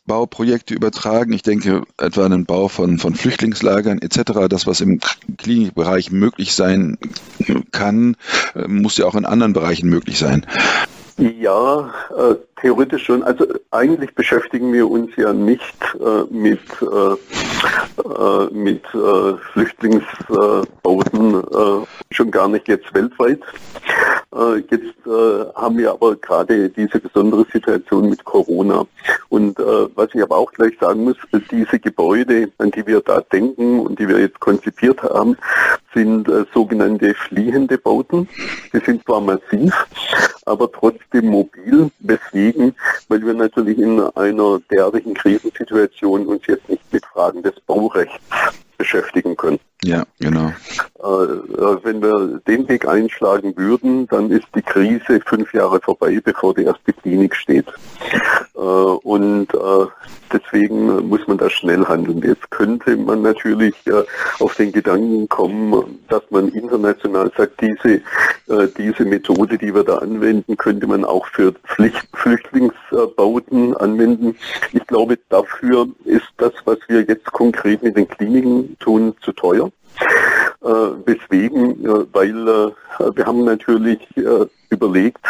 Wohnbauprojekte 0.07 0.75
übertragen? 0.75 1.33
Ich 1.33 1.43
denke 1.43 1.83
etwa 1.99 2.25
an 2.25 2.31
den 2.31 2.47
Bau 2.47 2.69
von, 2.69 2.99
von 2.99 3.15
Flüchtlingslagern 3.15 4.01
etc. 4.01 4.49
Das, 4.49 4.67
was 4.67 4.81
im 4.81 5.01
Klinikbereich 5.37 6.13
möglich 6.13 6.55
sein 6.55 6.99
kann, 7.73 8.17
äh, 8.55 8.69
muss 8.69 8.97
ja 8.97 9.07
auch 9.07 9.15
in 9.15 9.25
anderen 9.25 9.53
Bereichen 9.53 9.89
möglich 9.89 10.19
sein. 10.19 10.47
Ja, 11.19 11.93
äh, 12.17 12.35
theoretisch 12.61 13.05
schon. 13.05 13.23
Also 13.23 13.47
eigentlich 13.71 14.15
beschäftigen 14.15 14.73
wir 14.73 14.89
uns 14.89 15.15
ja 15.17 15.33
nicht 15.33 15.77
äh, 15.95 16.25
mit, 16.31 16.61
äh, 16.83 17.17
äh 18.03 18.49
mit 18.53 18.83
äh, 18.95 19.37
Flüchtlingsbauten, 19.53 21.35
äh, 21.35 21.87
schon 22.11 22.31
gar 22.31 22.49
nicht 22.49 22.69
jetzt 22.69 22.93
weltweit. 22.95 23.41
jetzt 24.71 24.95
haben 25.55 25.79
wir 25.79 25.93
aber 25.93 26.17
gerade 26.17 26.69
diese 26.69 26.99
besondere 26.99 27.47
Situation 27.53 28.11
mit 28.11 28.23
Corona. 28.25 28.85
Und 29.29 29.59
was 29.59 30.09
ich 30.15 30.23
aber 30.23 30.37
auch 30.37 30.53
gleich 30.53 30.77
sagen 30.79 31.05
muss, 31.05 31.17
diese 31.51 31.79
Gebäude, 31.79 32.51
an 32.59 32.71
die 32.71 32.87
wir 32.87 33.01
da 33.01 33.21
denken 33.21 33.81
und 33.81 33.99
die 33.99 34.09
wir 34.09 34.19
jetzt 34.19 34.39
konzipiert 34.41 35.03
haben, 35.03 35.37
sind 35.97 36.29
sogenannte 36.53 37.15
fliehende 37.15 37.79
Bauten. 37.79 38.29
Die 38.73 38.85
sind 38.85 39.03
zwar 39.05 39.23
massiv, 39.23 39.73
aber 40.45 40.71
trotzdem 40.71 41.27
mobil, 41.27 41.91
weswegen, 42.01 42.75
weil 43.09 43.25
wir 43.25 43.33
natürlich 43.33 43.79
in 43.79 44.01
einer 44.01 44.61
derartigen 44.71 45.15
Krisensituation 45.15 46.27
uns 46.27 46.47
jetzt 46.47 46.69
nicht 46.69 46.93
mit 46.93 47.05
Fragen 47.07 47.43
des 47.43 47.59
Baurechts 47.61 48.21
beschäftigen 48.77 49.37
können. 49.37 49.59
Ja, 49.85 50.05
genau. 50.19 50.49
Äh, 50.99 51.85
wenn 51.85 52.03
wir 52.03 52.41
den 52.47 52.69
Weg 52.69 52.89
einschlagen 52.89 53.57
würden, 53.57 54.07
dann 54.09 54.31
ist 54.31 54.47
die 54.55 54.63
Krise 54.63 55.21
fünf 55.25 55.53
Jahre 55.53 55.81
vorbei, 55.81 56.19
bevor 56.25 56.55
die 56.55 56.65
erste 56.65 56.93
Klinik 56.93 57.37
steht. 57.37 57.67
Äh, 58.55 58.59
und 58.59 59.53
äh, 59.53 59.87
deswegen 60.33 61.09
muss 61.09 61.27
man 61.27 61.39
da 61.39 61.51
schnell 61.51 61.85
handeln. 61.85 62.23
Jetzt 62.23 62.51
könnte 62.51 62.97
man 62.97 63.23
natürlich 63.23 63.75
äh, 63.87 64.03
auf 64.41 64.57
den 64.57 64.73
Gedanken 64.73 65.29
kommen, 65.29 66.01
dass 66.09 66.23
man 66.31 66.49
international 66.49 67.31
sagt, 67.37 67.61
diese, 67.61 68.01
äh, 68.49 68.69
diese 68.79 69.05
Methode, 69.05 69.59
die 69.59 69.75
wir 69.75 69.85
da 69.85 69.99
anwenden, 69.99 70.57
könnte 70.57 70.87
man 70.87 71.05
auch 71.05 71.27
für 71.27 71.53
Pflicht, 71.53 72.09
Flüchtlingsbauten 72.15 73.77
anwenden. 73.77 74.37
Ich 74.73 74.87
glaube, 74.87 75.19
dafür 75.29 75.89
ist 76.05 76.27
das, 76.39 76.53
was 76.65 76.79
wir 76.89 77.03
jetzt 77.03 77.27
konkret 77.27 77.83
mit 77.83 77.97
den 77.97 78.09
Kliniken 78.09 78.77
tun, 78.79 79.15
zu 79.21 79.33
teuer. 79.33 79.66
Äh, 80.67 80.69
weswegen, 81.05 81.85
äh, 81.85 82.07
weil 82.13 82.49
äh, 82.49 82.73
wir 83.15 83.25
haben 83.25 83.45
natürlich 83.45 84.01
äh, 84.17 84.47
überlegt, 84.71 85.21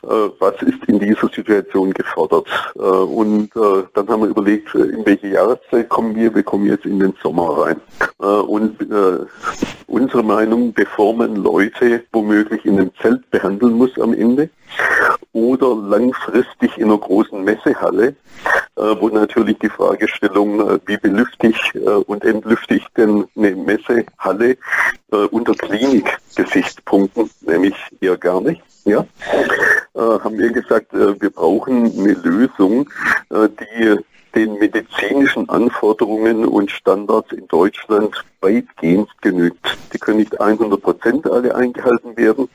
was 0.00 0.54
ist 0.62 0.84
in 0.86 1.00
dieser 1.00 1.28
Situation 1.28 1.92
gefordert. 1.92 2.46
Und 2.76 3.50
dann 3.52 4.08
haben 4.08 4.22
wir 4.22 4.28
überlegt, 4.28 4.72
in 4.72 5.04
welche 5.04 5.26
Jahreszeit 5.26 5.88
kommen 5.88 6.14
wir. 6.14 6.32
Wir 6.32 6.44
kommen 6.44 6.66
jetzt 6.66 6.86
in 6.86 7.00
den 7.00 7.14
Sommer 7.20 7.64
rein. 7.64 7.80
Und 8.18 8.76
unsere 9.88 10.22
Meinung, 10.22 10.72
bevor 10.72 11.14
man 11.14 11.34
Leute 11.34 12.04
womöglich 12.12 12.64
in 12.64 12.78
einem 12.78 12.92
Zelt 13.02 13.28
behandeln 13.32 13.74
muss 13.74 13.98
am 14.00 14.14
Ende 14.14 14.48
oder 15.32 15.74
langfristig 15.74 16.78
in 16.78 16.84
einer 16.84 16.98
großen 16.98 17.42
Messehalle, 17.42 18.14
wo 19.00 19.08
natürlich 19.08 19.58
die 19.58 19.68
Fragestellung, 19.68 20.80
wie 20.86 20.96
belüfte 20.96 21.48
ich 21.48 21.74
und 22.06 22.24
entlüfte 22.24 22.76
ich 22.76 22.86
denn 22.96 23.24
eine 23.36 23.56
Messehalle 23.56 24.56
unter 25.30 25.54
Klinikgesichtspunkten, 25.54 27.28
nämlich 27.40 27.74
eher 28.00 28.16
gar 28.16 28.40
nicht 28.40 28.62
ja, 28.88 29.06
äh, 29.94 30.00
haben 30.00 30.38
wir 30.38 30.50
gesagt, 30.50 30.92
äh, 30.94 31.20
wir 31.20 31.30
brauchen 31.30 31.92
eine 31.98 32.14
Lösung, 32.14 32.88
äh, 33.30 33.48
die 33.48 33.96
den 34.34 34.58
medizinischen 34.58 35.48
Anforderungen 35.48 36.44
und 36.44 36.70
Standards 36.70 37.32
in 37.32 37.48
Deutschland 37.48 38.24
weitgehend 38.40 39.08
genügt. 39.20 39.76
Die 39.92 39.98
können 39.98 40.18
nicht 40.18 40.40
100 40.40 40.80
Prozent 40.80 41.30
alle 41.30 41.54
eingehalten 41.54 42.16
werden 42.16 42.48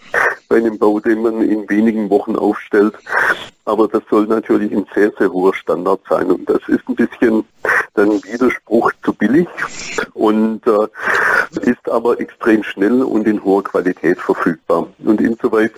bei 0.49 0.57
einem 0.57 0.77
Bau, 0.77 0.99
den 0.99 1.21
man 1.21 1.41
in 1.41 1.69
wenigen 1.69 2.09
Wochen 2.09 2.35
aufstellt. 2.35 2.93
Aber 3.65 3.87
das 3.87 4.03
soll 4.09 4.27
natürlich 4.27 4.71
ein 4.71 4.85
sehr, 4.93 5.11
sehr 5.17 5.31
hoher 5.31 5.53
Standard 5.53 6.01
sein. 6.09 6.29
Und 6.31 6.49
das 6.49 6.61
ist 6.67 6.87
ein 6.87 6.95
bisschen 6.95 7.45
dann 7.93 8.23
Widerspruch 8.23 8.91
zu 9.03 9.13
billig 9.13 9.47
und 10.13 10.61
äh, 10.67 11.69
ist 11.69 11.89
aber 11.89 12.19
extrem 12.19 12.63
schnell 12.63 13.01
und 13.03 13.27
in 13.27 13.43
hoher 13.43 13.63
Qualität 13.63 14.19
verfügbar. 14.19 14.87
Und 15.03 15.21
insoweit 15.21 15.71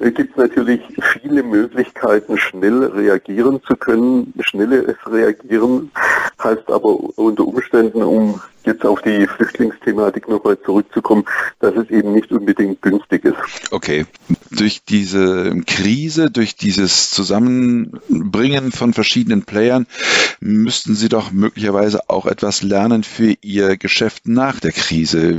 äh, 0.00 0.10
gibt 0.10 0.30
es 0.30 0.36
natürlich 0.36 0.80
viele 1.12 1.42
Möglichkeiten, 1.42 2.38
schnell 2.38 2.84
reagieren 2.84 3.60
zu 3.64 3.76
können. 3.76 4.32
Schnelles 4.40 4.96
Reagieren 5.06 5.90
heißt 6.42 6.70
aber 6.70 6.96
unter 7.18 7.46
Umständen, 7.46 8.02
um 8.02 8.40
jetzt 8.70 8.84
auf 8.84 9.02
die 9.02 9.26
Flüchtlingsthematik 9.26 10.28
nochmal 10.28 10.58
zurückzukommen, 10.64 11.24
dass 11.60 11.74
es 11.76 11.90
eben 11.90 12.12
nicht 12.12 12.30
unbedingt 12.32 12.82
günstig 12.82 13.24
ist. 13.24 13.36
Okay. 13.70 14.06
Durch 14.50 14.84
diese 14.84 15.60
Krise, 15.66 16.30
durch 16.30 16.56
dieses 16.56 17.10
Zusammenbringen 17.10 18.72
von 18.72 18.92
verschiedenen 18.92 19.44
Playern 19.44 19.86
müssten 20.40 20.94
Sie 20.94 21.08
doch 21.08 21.32
möglicherweise 21.32 22.08
auch 22.08 22.26
etwas 22.26 22.62
lernen 22.62 23.02
für 23.02 23.34
Ihr 23.42 23.76
Geschäft 23.76 24.26
nach 24.26 24.60
der 24.60 24.72
Krise. 24.72 25.38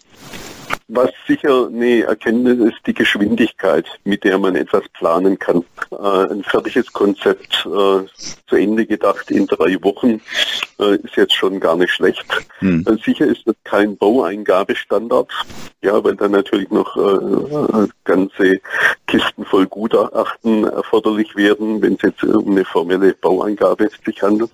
Was 0.93 1.09
sicher 1.25 1.67
eine 1.67 2.03
Erkenntnis 2.03 2.59
ist, 2.59 2.85
die 2.85 2.93
Geschwindigkeit, 2.93 3.85
mit 4.03 4.25
der 4.25 4.37
man 4.37 4.57
etwas 4.57 4.83
planen 4.89 5.39
kann. 5.39 5.63
Äh, 5.89 6.33
ein 6.33 6.43
fertiges 6.43 6.91
Konzept 6.91 7.65
äh, 7.65 8.05
zu 8.47 8.55
Ende 8.57 8.85
gedacht 8.85 9.31
in 9.31 9.47
drei 9.47 9.81
Wochen 9.83 10.19
äh, 10.79 10.95
ist 10.95 11.15
jetzt 11.15 11.33
schon 11.33 11.61
gar 11.61 11.77
nicht 11.77 11.93
schlecht. 11.93 12.25
Hm. 12.59 12.85
Äh, 12.85 12.97
sicher 13.05 13.25
ist 13.25 13.43
das 13.45 13.55
kein 13.63 13.95
Baueingabestandard, 13.95 15.31
ja, 15.81 16.03
weil 16.03 16.17
dann 16.17 16.31
natürlich 16.31 16.69
noch 16.71 16.97
äh, 16.97 17.87
ganze 18.03 18.59
Kisten 19.07 19.45
voll 19.45 19.67
Gutachten 19.67 20.65
erforderlich 20.65 21.33
werden, 21.37 21.81
wenn 21.81 21.93
es 21.93 22.01
jetzt 22.01 22.23
um 22.25 22.51
eine 22.51 22.65
formelle 22.65 23.13
Baueingabe 23.13 23.87
sich 24.05 24.21
handelt. 24.21 24.51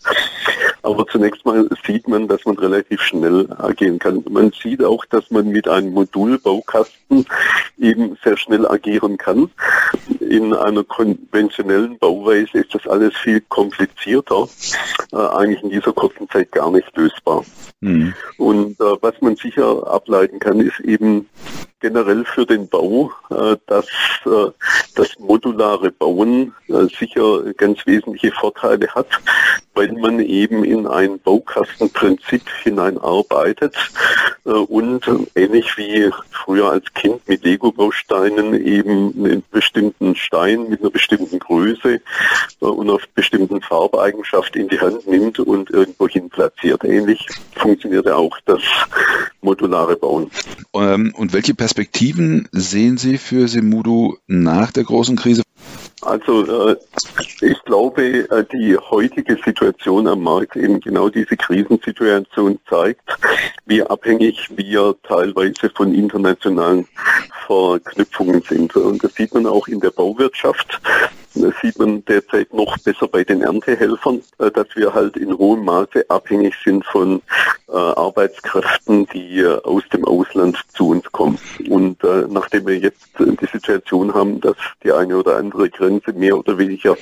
Aber 0.83 1.05
zunächst 1.07 1.45
mal 1.45 1.67
sieht 1.85 2.07
man, 2.07 2.27
dass 2.27 2.45
man 2.45 2.57
relativ 2.57 3.01
schnell 3.01 3.47
agieren 3.57 3.99
kann. 3.99 4.23
Man 4.29 4.51
sieht 4.51 4.83
auch, 4.83 5.05
dass 5.05 5.29
man 5.31 5.49
mit 5.49 5.67
einem 5.67 5.93
Modulbaukasten 5.93 7.25
eben 7.77 8.17
sehr 8.23 8.37
schnell 8.37 8.67
agieren 8.67 9.17
kann. 9.17 9.49
In 10.19 10.53
einer 10.53 10.83
konventionellen 10.83 11.97
Bauweise 11.97 12.59
ist 12.59 12.73
das 12.73 12.87
alles 12.87 13.15
viel 13.17 13.41
komplizierter, 13.41 14.47
äh, 15.11 15.17
eigentlich 15.17 15.63
in 15.63 15.69
dieser 15.69 15.93
kurzen 15.93 16.29
Zeit 16.29 16.51
gar 16.51 16.71
nicht 16.71 16.95
lösbar. 16.95 17.43
Mhm. 17.81 18.13
Und 18.37 18.79
äh, 18.79 18.95
was 19.01 19.19
man 19.21 19.35
sicher 19.35 19.87
ableiten 19.87 20.39
kann, 20.39 20.59
ist 20.59 20.79
eben 20.81 21.29
generell 21.79 22.25
für 22.25 22.45
den 22.45 22.67
Bau, 22.67 23.11
äh, 23.29 23.55
dass 23.67 23.85
äh, 24.25 24.51
das 24.95 25.17
modulare 25.19 25.91
Bauen 25.91 26.53
äh, 26.67 26.85
sicher 26.97 27.53
ganz 27.53 27.85
wesentliche 27.85 28.31
Vorteile 28.31 28.87
hat, 28.87 29.07
weil 29.73 29.91
man 29.93 30.19
eben 30.19 30.63
in 30.63 30.87
ein 30.87 31.19
Baukastenprinzip 31.19 32.43
hineinarbeitet 32.63 33.75
und 34.43 35.01
ähnlich 35.35 35.77
wie 35.77 36.09
früher 36.31 36.71
als 36.71 36.85
Kind 36.93 37.27
mit 37.27 37.43
Lego-Bausteinen 37.43 38.53
eben 38.65 39.13
einen 39.17 39.43
bestimmten 39.51 40.15
Stein 40.15 40.69
mit 40.69 40.81
einer 40.81 40.89
bestimmten 40.89 41.37
Größe 41.37 41.99
und 42.59 42.89
auf 42.89 43.03
bestimmten 43.13 43.61
Farbeigenschaften 43.61 44.61
in 44.61 44.69
die 44.69 44.79
Hand 44.79 45.05
nimmt 45.05 45.39
und 45.39 45.69
irgendwo 45.69 46.07
hin 46.07 46.29
platziert. 46.29 46.83
Ähnlich 46.85 47.27
funktioniert 47.55 48.07
auch 48.07 48.37
das 48.45 48.61
modulare 49.41 49.95
Bauen. 49.95 50.31
Ähm, 50.73 51.13
und 51.17 51.33
welche 51.33 51.53
Perspektiven 51.67 52.47
sehen 52.53 52.97
Sie 52.97 53.17
für 53.17 53.49
Semudo 53.49 54.15
nach 54.25 54.71
der 54.71 54.85
großen 54.85 55.17
Krise? 55.17 55.43
Also 56.01 56.69
äh, 56.69 56.77
ich 57.41 57.61
glaube, 57.65 58.03
äh, 58.03 58.45
die 58.53 58.77
heutige 58.77 59.37
Situation 59.43 60.07
am 60.07 60.23
Markt, 60.23 60.55
eben 60.55 60.79
genau 60.79 61.09
diese 61.09 61.35
Krisensituation 61.35 62.57
zeigt, 62.69 63.01
wie 63.65 63.83
abhängig 63.83 64.49
wir 64.55 64.95
teilweise 65.03 65.69
von 65.75 65.93
internationalen 65.93 66.87
Verknüpfungen 67.45 68.41
sind. 68.43 68.73
Und 68.77 69.03
das 69.03 69.13
sieht 69.15 69.33
man 69.33 69.45
auch 69.45 69.67
in 69.67 69.81
der 69.81 69.91
Bauwirtschaft. 69.91 70.79
Sieht 71.61 71.77
man 71.79 72.03
derzeit 72.05 72.53
noch 72.53 72.77
besser 72.79 73.07
bei 73.07 73.23
den 73.23 73.41
Erntehelfern, 73.41 74.21
äh, 74.39 74.51
dass 74.51 74.67
wir 74.75 74.93
halt 74.93 75.17
in 75.17 75.37
hohem 75.37 75.65
Maße 75.65 76.05
abhängig 76.09 76.55
sind 76.63 76.85
von 76.85 77.21
äh, 77.67 77.75
Arbeitskräften, 77.75 79.07
die 79.13 79.39
äh, 79.39 79.61
aus 79.63 79.83
dem 79.93 80.05
Ausland 80.05 80.57
zu 80.73 80.89
uns 80.89 81.11
kommen. 81.11 81.37
Und 81.69 81.97
nachdem 82.29 82.67
wir 82.67 82.77
jetzt 82.77 83.07
die 83.19 83.45
Situation 83.51 84.13
haben, 84.13 84.39
dass 84.41 84.55
die 84.83 84.91
eine 84.91 85.17
oder 85.17 85.37
andere 85.37 85.69
Grenze 85.69 86.13
mehr 86.13 86.37
oder 86.37 86.57
weniger 86.57 86.95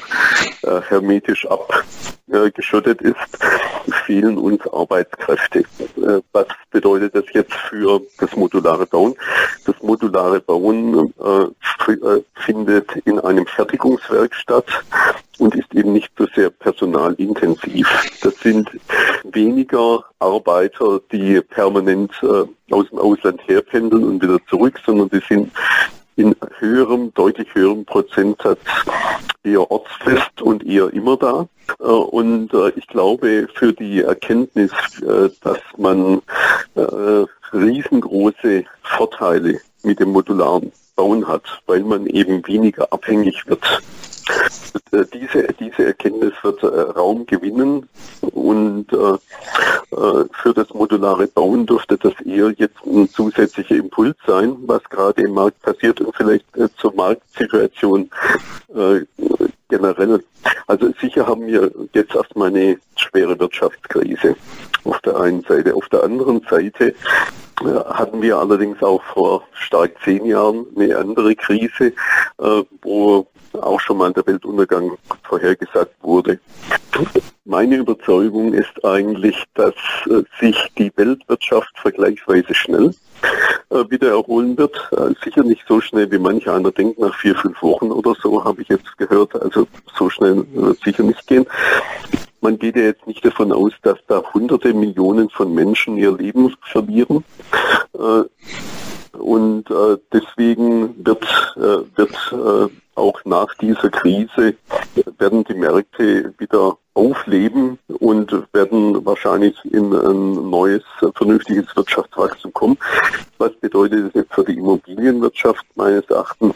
äh, 2.32 2.38
abgeschottet 2.38 3.02
ist, 3.02 3.16
fehlen 4.06 4.38
uns 4.38 4.62
Arbeitskräfte. 4.68 5.60
Äh, 5.60 6.22
was 6.32 6.48
bedeutet 6.72 7.16
das 7.16 7.26
jetzt 7.34 7.54
für 7.54 8.02
das 8.20 8.36
modulare 8.36 8.86
Bauen? 8.86 9.16
Das 9.66 9.76
modulare 9.82 10.40
Bauen 10.40 11.14
findet 12.36 12.96
in 13.06 13.20
einem 13.20 13.46
Fertigungswerk 13.46 14.34
statt 14.36 14.66
und 15.40 15.56
ist 15.56 15.74
eben 15.74 15.94
nicht 15.94 16.12
so 16.18 16.28
sehr 16.36 16.50
personalintensiv. 16.50 17.88
Das 18.22 18.36
sind 18.40 18.70
weniger 19.24 20.04
Arbeiter, 20.20 21.02
die 21.12 21.42
permanent 21.42 22.12
äh, 22.24 22.74
aus 22.74 22.90
dem 22.90 23.00
Ausland 23.00 23.42
herpendeln 23.48 24.04
und 24.04 24.22
wieder 24.22 24.40
zurück, 24.48 24.80
sondern 24.86 25.10
die 25.10 25.22
sind 25.28 25.52
in 26.16 26.36
höherem, 26.60 27.14
deutlich 27.14 27.54
höherem 27.54 27.86
Prozentsatz 27.86 28.60
eher 29.44 29.70
ortsfest 29.70 30.42
und 30.42 30.66
eher 30.66 30.92
immer 30.94 31.18
da. 31.18 31.48
Äh, 31.80 31.84
und 31.84 32.54
äh, 32.54 32.70
ich 32.76 32.88
glaube, 32.88 33.48
für 33.54 33.74
die 33.74 34.02
Erkenntnis, 34.02 34.72
äh, 35.02 35.30
dass 35.42 35.60
man 35.78 36.22
riesengroße 37.54 38.66
Vorteile 38.84 39.60
mit 39.84 40.00
dem 40.00 40.10
modularen 40.10 40.72
Bauen 40.96 41.28
hat, 41.28 41.62
weil 41.68 41.82
man 41.82 42.06
eben 42.08 42.46
weniger 42.48 42.92
abhängig 42.92 43.48
wird 43.48 43.82
diese, 45.14 45.48
diese 45.60 45.86
Erkenntnis 45.86 46.34
wird 46.42 46.64
äh, 46.64 46.68
Raum 46.68 47.26
gewinnen 47.26 47.88
und 48.22 48.92
äh, 48.92 48.96
äh, 49.96 50.26
für 50.32 50.54
das 50.54 50.74
modulare 50.74 51.28
Bauen 51.28 51.66
dürfte 51.66 51.98
das 51.98 52.14
eher 52.26 52.52
jetzt 52.58 52.78
ein 52.86 53.10
zusätzlicher 53.10 53.76
Impuls 53.76 54.16
sein, 54.26 54.56
was 54.66 54.84
gerade 54.86 55.22
im 55.24 55.34
Markt 55.34 55.62
passiert 55.62 56.02
und 56.02 56.16
vielleicht 56.16 56.46
äh, 56.58 56.68
zur 56.78 56.94
Marktsituation 56.96 58.10
äh, 58.76 59.02
generell. 59.70 60.24
Also 60.68 60.92
sicher 61.00 61.28
haben 61.28 61.48
wir 61.48 61.72
jetzt 61.94 62.16
erstmal 62.16 62.50
eine 62.50 62.78
schwere 62.96 63.40
Wirtschaftskrise 63.40 64.36
auf 64.84 65.00
der 65.02 65.18
einen 65.18 65.42
Seite. 65.44 65.76
Auf 65.76 65.90
der 65.90 66.04
anderen 66.04 66.42
Seite 66.50 66.94
hatten 67.64 68.22
wir 68.22 68.38
allerdings 68.38 68.82
auch 68.84 69.02
vor 69.04 69.44
stark 69.54 69.92
zehn 70.04 70.26
Jahren 70.26 70.66
eine 70.76 70.98
andere 70.98 71.36
Krise, 71.36 71.94
äh, 72.40 72.64
wo 72.82 73.28
auch 73.64 73.80
schon 73.80 73.98
mal 73.98 74.14
der 74.14 74.26
Weltuntergang 74.26 74.98
vorhergesagt 75.24 75.96
wurde. 76.02 76.40
Meine 77.46 77.76
Überzeugung 77.78 78.54
ist 78.54 78.84
eigentlich, 78.84 79.44
dass 79.54 79.76
äh, 80.10 80.24
sich 80.40 80.58
die 80.78 80.92
Weltwirtschaft 80.96 81.78
vergleichsweise 81.78 82.54
schnell 82.54 82.92
äh, 83.70 83.84
wieder 83.90 84.10
erholen 84.10 84.58
wird. 84.58 84.76
Äh, 84.92 85.14
sicher 85.24 85.44
nicht 85.44 85.64
so 85.68 85.80
schnell, 85.80 86.12
wie 86.12 86.18
manch 86.18 86.50
einer 86.50 86.72
denkt, 86.72 87.00
nach 87.00 87.16
vier, 87.16 87.36
fünf 87.36 87.62
Wochen 87.62 87.92
oder 87.92 88.16
so, 88.22 88.44
habe 88.44 88.62
ich 88.62 88.70
jetzt 88.70 88.98
gehört. 88.98 89.40
Also 89.40 89.68
so 89.98 90.10
schnell 90.10 90.46
wird 90.54 90.80
sicher 90.84 91.04
nicht 91.04 91.26
gehen. 91.28 91.46
Man 92.42 92.58
geht 92.58 92.76
ja 92.76 92.84
jetzt 92.84 93.06
nicht 93.08 93.24
davon 93.26 93.52
aus, 93.52 93.74
dass 93.82 93.98
da 94.08 94.24
hunderte 94.34 94.74
Millionen 94.74 95.30
von 95.30 95.54
Menschen 95.54 95.98
ihr 95.98 96.12
Leben 96.12 96.56
verlieren. 96.62 97.24
Und 99.20 99.66
deswegen 100.14 101.06
wird, 101.06 101.26
wird 101.96 102.36
auch 102.96 103.20
nach 103.26 103.54
dieser 103.56 103.90
Krise 103.90 104.56
werden 105.18 105.44
die 105.44 105.54
Märkte 105.54 106.34
wieder 106.38 106.78
aufleben 106.94 107.78
und 108.00 108.32
werden 108.54 109.06
wahrscheinlich 109.06 109.56
in 109.66 109.94
ein 109.94 110.50
neues, 110.50 110.84
vernünftiges 111.16 111.76
Wirtschaftswachstum 111.76 112.54
kommen. 112.54 112.78
Was 113.38 113.54
bedeutet 113.58 114.06
das 114.06 114.14
jetzt 114.14 114.34
für 114.34 114.46
die 114.46 114.58
Immobilienwirtschaft 114.58 115.66
meines 115.76 116.06
Erachtens? 116.10 116.56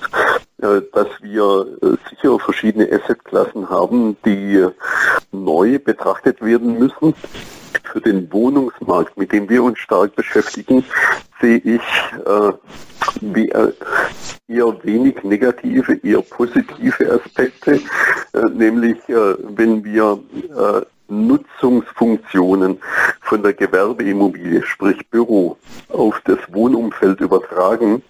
Äh, 0.62 0.82
dass 0.91 1.08
wir 1.22 1.67
äh, 1.82 1.95
sicher 2.10 2.38
verschiedene 2.38 2.89
Assetklassen 2.91 3.69
haben, 3.69 4.17
die 4.26 4.67
neu 5.32 5.80
betrachtet 5.80 6.41
werden 6.41 6.78
müssen. 6.78 7.13
Für 7.91 8.02
den 8.02 8.32
Wohnungsmarkt, 8.32 9.17
mit 9.17 9.32
dem 9.32 9.49
wir 9.49 9.63
uns 9.63 9.80
stark 9.80 10.15
beschäftigen, 10.15 10.84
sehe 11.41 11.58
ich 11.58 11.82
äh, 12.25 12.52
äh, 13.23 13.71
eher 14.47 14.84
wenig 14.84 15.23
negative, 15.23 15.99
eher 16.04 16.21
positive 16.21 17.12
Aspekte, 17.12 17.82
äh, 18.34 18.49
nämlich 18.54 18.97
äh, 19.10 19.36
wenn 19.56 19.84
wir 19.84 20.19
äh, 20.34 20.82
Nutzungsfunktionen 21.10 22.78
von 23.21 23.41
der 23.41 23.54
Gewerbeimmobilie, 23.54 24.63
sprich 24.63 24.97
Büro, 25.10 25.58
auf 25.89 26.21
das 26.25 26.38
Wohnumfeld 26.52 27.19
übertragen, 27.19 28.04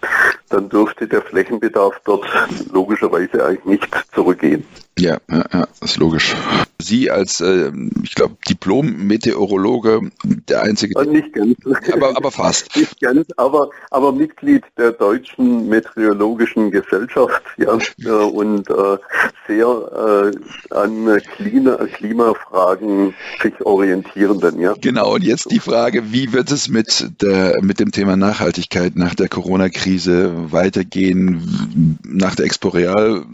dann 0.50 0.68
dürfte 0.68 1.08
der 1.08 1.22
Flächenbedarf 1.22 2.00
dort 2.04 2.26
logischerweise 2.72 3.44
eigentlich 3.44 3.64
nicht 3.64 4.06
zurückgehen. 4.14 4.66
Ja, 4.98 5.18
ja, 5.30 5.44
ja, 5.52 5.68
ist 5.80 5.96
logisch. 5.96 6.34
Sie 6.78 7.10
als, 7.10 7.40
äh, 7.40 7.72
ich 8.02 8.14
glaube, 8.14 8.36
Diplom-Meteorologe, 8.48 10.10
der 10.24 10.62
einzige. 10.62 11.00
Äh, 11.00 11.06
nicht 11.06 11.32
ganz. 11.32 11.56
Aber, 11.92 12.16
aber 12.16 12.30
fast. 12.30 12.76
nicht 12.76 13.00
ganz, 13.00 13.26
aber, 13.36 13.70
aber 13.90 14.12
Mitglied 14.12 14.64
der 14.76 14.92
Deutschen 14.92 15.68
Meteorologischen 15.68 16.70
Gesellschaft, 16.70 17.42
ja, 17.56 17.72
und 18.24 18.68
äh, 18.68 18.98
sehr 19.46 20.32
äh, 20.36 20.74
an 20.74 21.20
Klima, 21.36 21.76
Klimafragen 21.76 23.14
sich 23.42 23.54
orientierenden, 23.64 24.60
ja. 24.60 24.74
Genau, 24.80 25.14
und 25.14 25.24
jetzt 25.24 25.50
die 25.50 25.60
Frage, 25.60 26.12
wie 26.12 26.32
wird 26.32 26.50
es 26.50 26.68
mit 26.68 27.22
der, 27.22 27.62
mit 27.62 27.80
dem 27.80 27.90
Thema 27.90 28.16
Nachhaltigkeit 28.16 28.96
nach 28.96 29.14
der 29.14 29.28
Corona-Krise 29.28 30.52
weitergehen? 30.52 31.98
Nach 32.04 32.34
der 32.34 32.46
Exporeal 32.46 33.24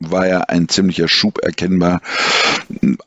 war 0.00 0.26
ja 0.26 0.40
ein 0.40 0.68
ziemlicher 0.68 1.08
Schub 1.08 1.38
erkennbar. 1.42 2.00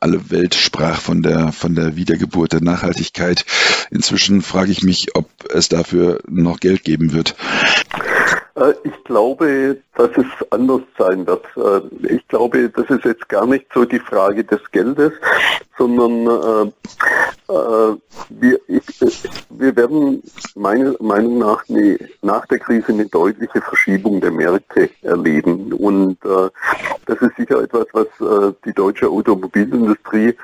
Alle 0.00 0.30
Welt 0.30 0.54
sprach 0.54 1.00
von 1.00 1.22
der, 1.22 1.52
von 1.52 1.74
der 1.74 1.96
Wiedergeburt 1.96 2.52
der 2.52 2.62
Nachhaltigkeit. 2.62 3.44
Inzwischen 3.90 4.42
frage 4.42 4.70
ich 4.70 4.82
mich, 4.82 5.16
ob 5.16 5.28
es 5.52 5.68
dafür 5.68 6.20
noch 6.28 6.60
Geld 6.60 6.84
geben 6.84 7.12
wird. 7.12 7.34
Äh, 8.54 8.74
ich 8.84 9.04
glaube, 9.04 9.78
dass 9.96 10.10
es 10.16 10.26
anders 10.50 10.82
sein 10.98 11.26
wird. 11.26 11.44
Äh, 11.56 12.14
ich 12.14 12.26
glaube, 12.28 12.68
das 12.70 12.88
ist 12.90 13.04
jetzt 13.04 13.28
gar 13.28 13.46
nicht 13.46 13.66
so 13.72 13.84
die 13.84 14.00
Frage 14.00 14.44
des 14.44 14.60
Geldes, 14.70 15.12
sondern 15.78 16.26
äh, 16.26 17.52
äh, 17.52 17.96
wir, 18.28 18.60
ich, 18.66 18.82
wir 19.48 19.74
werden 19.76 20.22
meiner 20.54 20.94
Meinung 21.00 21.38
nach 21.38 21.64
eine, 21.68 21.98
nach 22.20 22.44
der 22.46 22.58
Krise 22.58 22.88
eine 22.88 23.06
deutliche 23.06 23.62
Verschiebung 23.62 24.20
der 24.20 24.32
Märkte 24.32 24.90
erleben. 25.02 25.72
Und 25.72 26.22
äh, 26.24 26.50
das 27.06 27.22
ist 27.22 27.36
sicher 27.36 27.62
etwas, 27.62 27.86
was 27.92 28.06
äh, 28.20 28.52
die 28.66 28.74
deutsche 28.74 29.08
Automobilindustrie 29.08 30.34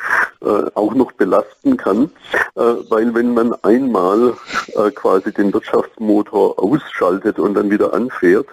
auch 0.74 0.94
noch 0.94 1.12
belasten 1.12 1.78
kann, 1.78 2.10
weil 2.54 3.14
wenn 3.14 3.32
man 3.32 3.54
einmal 3.62 4.34
quasi 4.94 5.32
den 5.32 5.54
Wirtschaftsmotor 5.54 6.62
ausschaltet 6.62 7.38
und 7.38 7.54
dann 7.54 7.70
wieder 7.70 7.94
anfährt, 7.94 8.46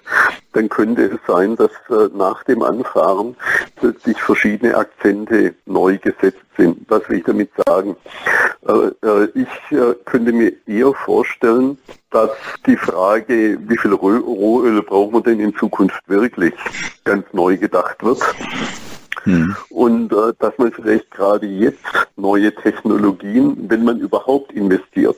dann 0.54 0.70
könnte 0.70 1.04
es 1.08 1.20
sein, 1.28 1.58
dass 1.58 1.72
nach 2.14 2.44
dem 2.46 2.64
Anfahren 2.64 3.36
plötzlich 3.76 4.22
verschiedene 4.22 4.78
Akzente 4.78 5.54
neu 5.66 5.98
gesetzt 5.98 6.40
sind. 6.62 6.86
Was 6.90 7.08
will 7.10 7.18
ich 7.18 7.24
damit 7.24 7.50
sagen? 7.66 7.96
Äh, 8.68 9.08
äh, 9.08 9.28
ich 9.34 9.78
äh, 9.78 9.96
könnte 10.06 10.32
mir 10.32 10.54
eher 10.68 10.94
vorstellen, 10.94 11.78
dass 12.12 12.30
die 12.66 12.78
Frage, 12.78 13.58
wie 13.68 13.78
viel 13.78 13.94
Rohöl 13.94 14.82
brauchen 14.84 15.14
wir 15.14 15.22
denn 15.22 15.40
in 15.40 15.56
Zukunft 15.56 16.02
wirklich, 16.08 16.54
ganz 17.04 17.26
neu 17.34 17.58
gedacht 17.58 18.04
wird. 18.04 18.22
Hm. 19.24 19.56
Und 19.70 20.12
äh, 20.14 20.34
dass 20.40 20.58
man 20.58 20.72
vielleicht 20.72 21.10
gerade 21.12 21.46
jetzt 21.46 21.84
neue 22.16 22.54
Technologien, 22.54 23.58
wenn 23.70 23.84
man 23.84 24.00
überhaupt 24.00 24.52
investiert, 24.52 25.18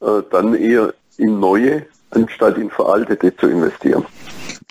äh, 0.00 0.22
dann 0.30 0.54
eher 0.54 0.94
in 1.16 1.40
neue 1.40 1.86
anstatt 2.10 2.58
in 2.58 2.70
veraltete 2.70 3.36
zu 3.36 3.48
investieren. 3.48 4.04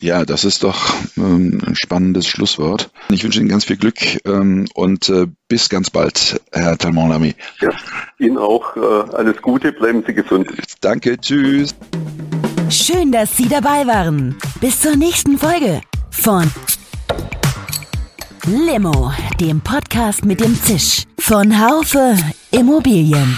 Ja, 0.01 0.23
das 0.23 0.45
ist 0.45 0.63
doch 0.63 0.93
ähm, 1.17 1.59
ein 1.65 1.75
spannendes 1.75 2.27
Schlusswort. 2.27 2.89
Ich 3.09 3.23
wünsche 3.23 3.39
Ihnen 3.39 3.49
ganz 3.49 3.65
viel 3.65 3.75
Glück 3.75 3.97
ähm, 4.25 4.67
und 4.73 5.09
äh, 5.09 5.27
bis 5.49 5.67
ganz 5.67 5.89
bald, 5.89 6.41
Herr 6.53 6.77
Talmont 6.77 7.11
Lamy. 7.11 7.35
Ja, 7.59 7.71
Ihnen 8.17 8.37
auch 8.37 8.77
äh, 8.77 9.15
alles 9.15 9.41
Gute, 9.41 9.73
bleiben 9.73 10.03
Sie 10.07 10.13
gesund. 10.13 10.47
Danke, 10.79 11.17
tschüss. 11.19 11.75
Schön, 12.69 13.11
dass 13.11 13.35
Sie 13.35 13.49
dabei 13.49 13.85
waren. 13.87 14.37
Bis 14.61 14.79
zur 14.79 14.95
nächsten 14.95 15.37
Folge 15.37 15.81
von 16.11 16.49
Limo, 18.45 19.11
dem 19.39 19.59
Podcast 19.59 20.23
mit 20.23 20.39
dem 20.39 20.55
Zisch 20.55 21.03
von 21.17 21.59
Haufe 21.59 22.15
Immobilien. 22.51 23.37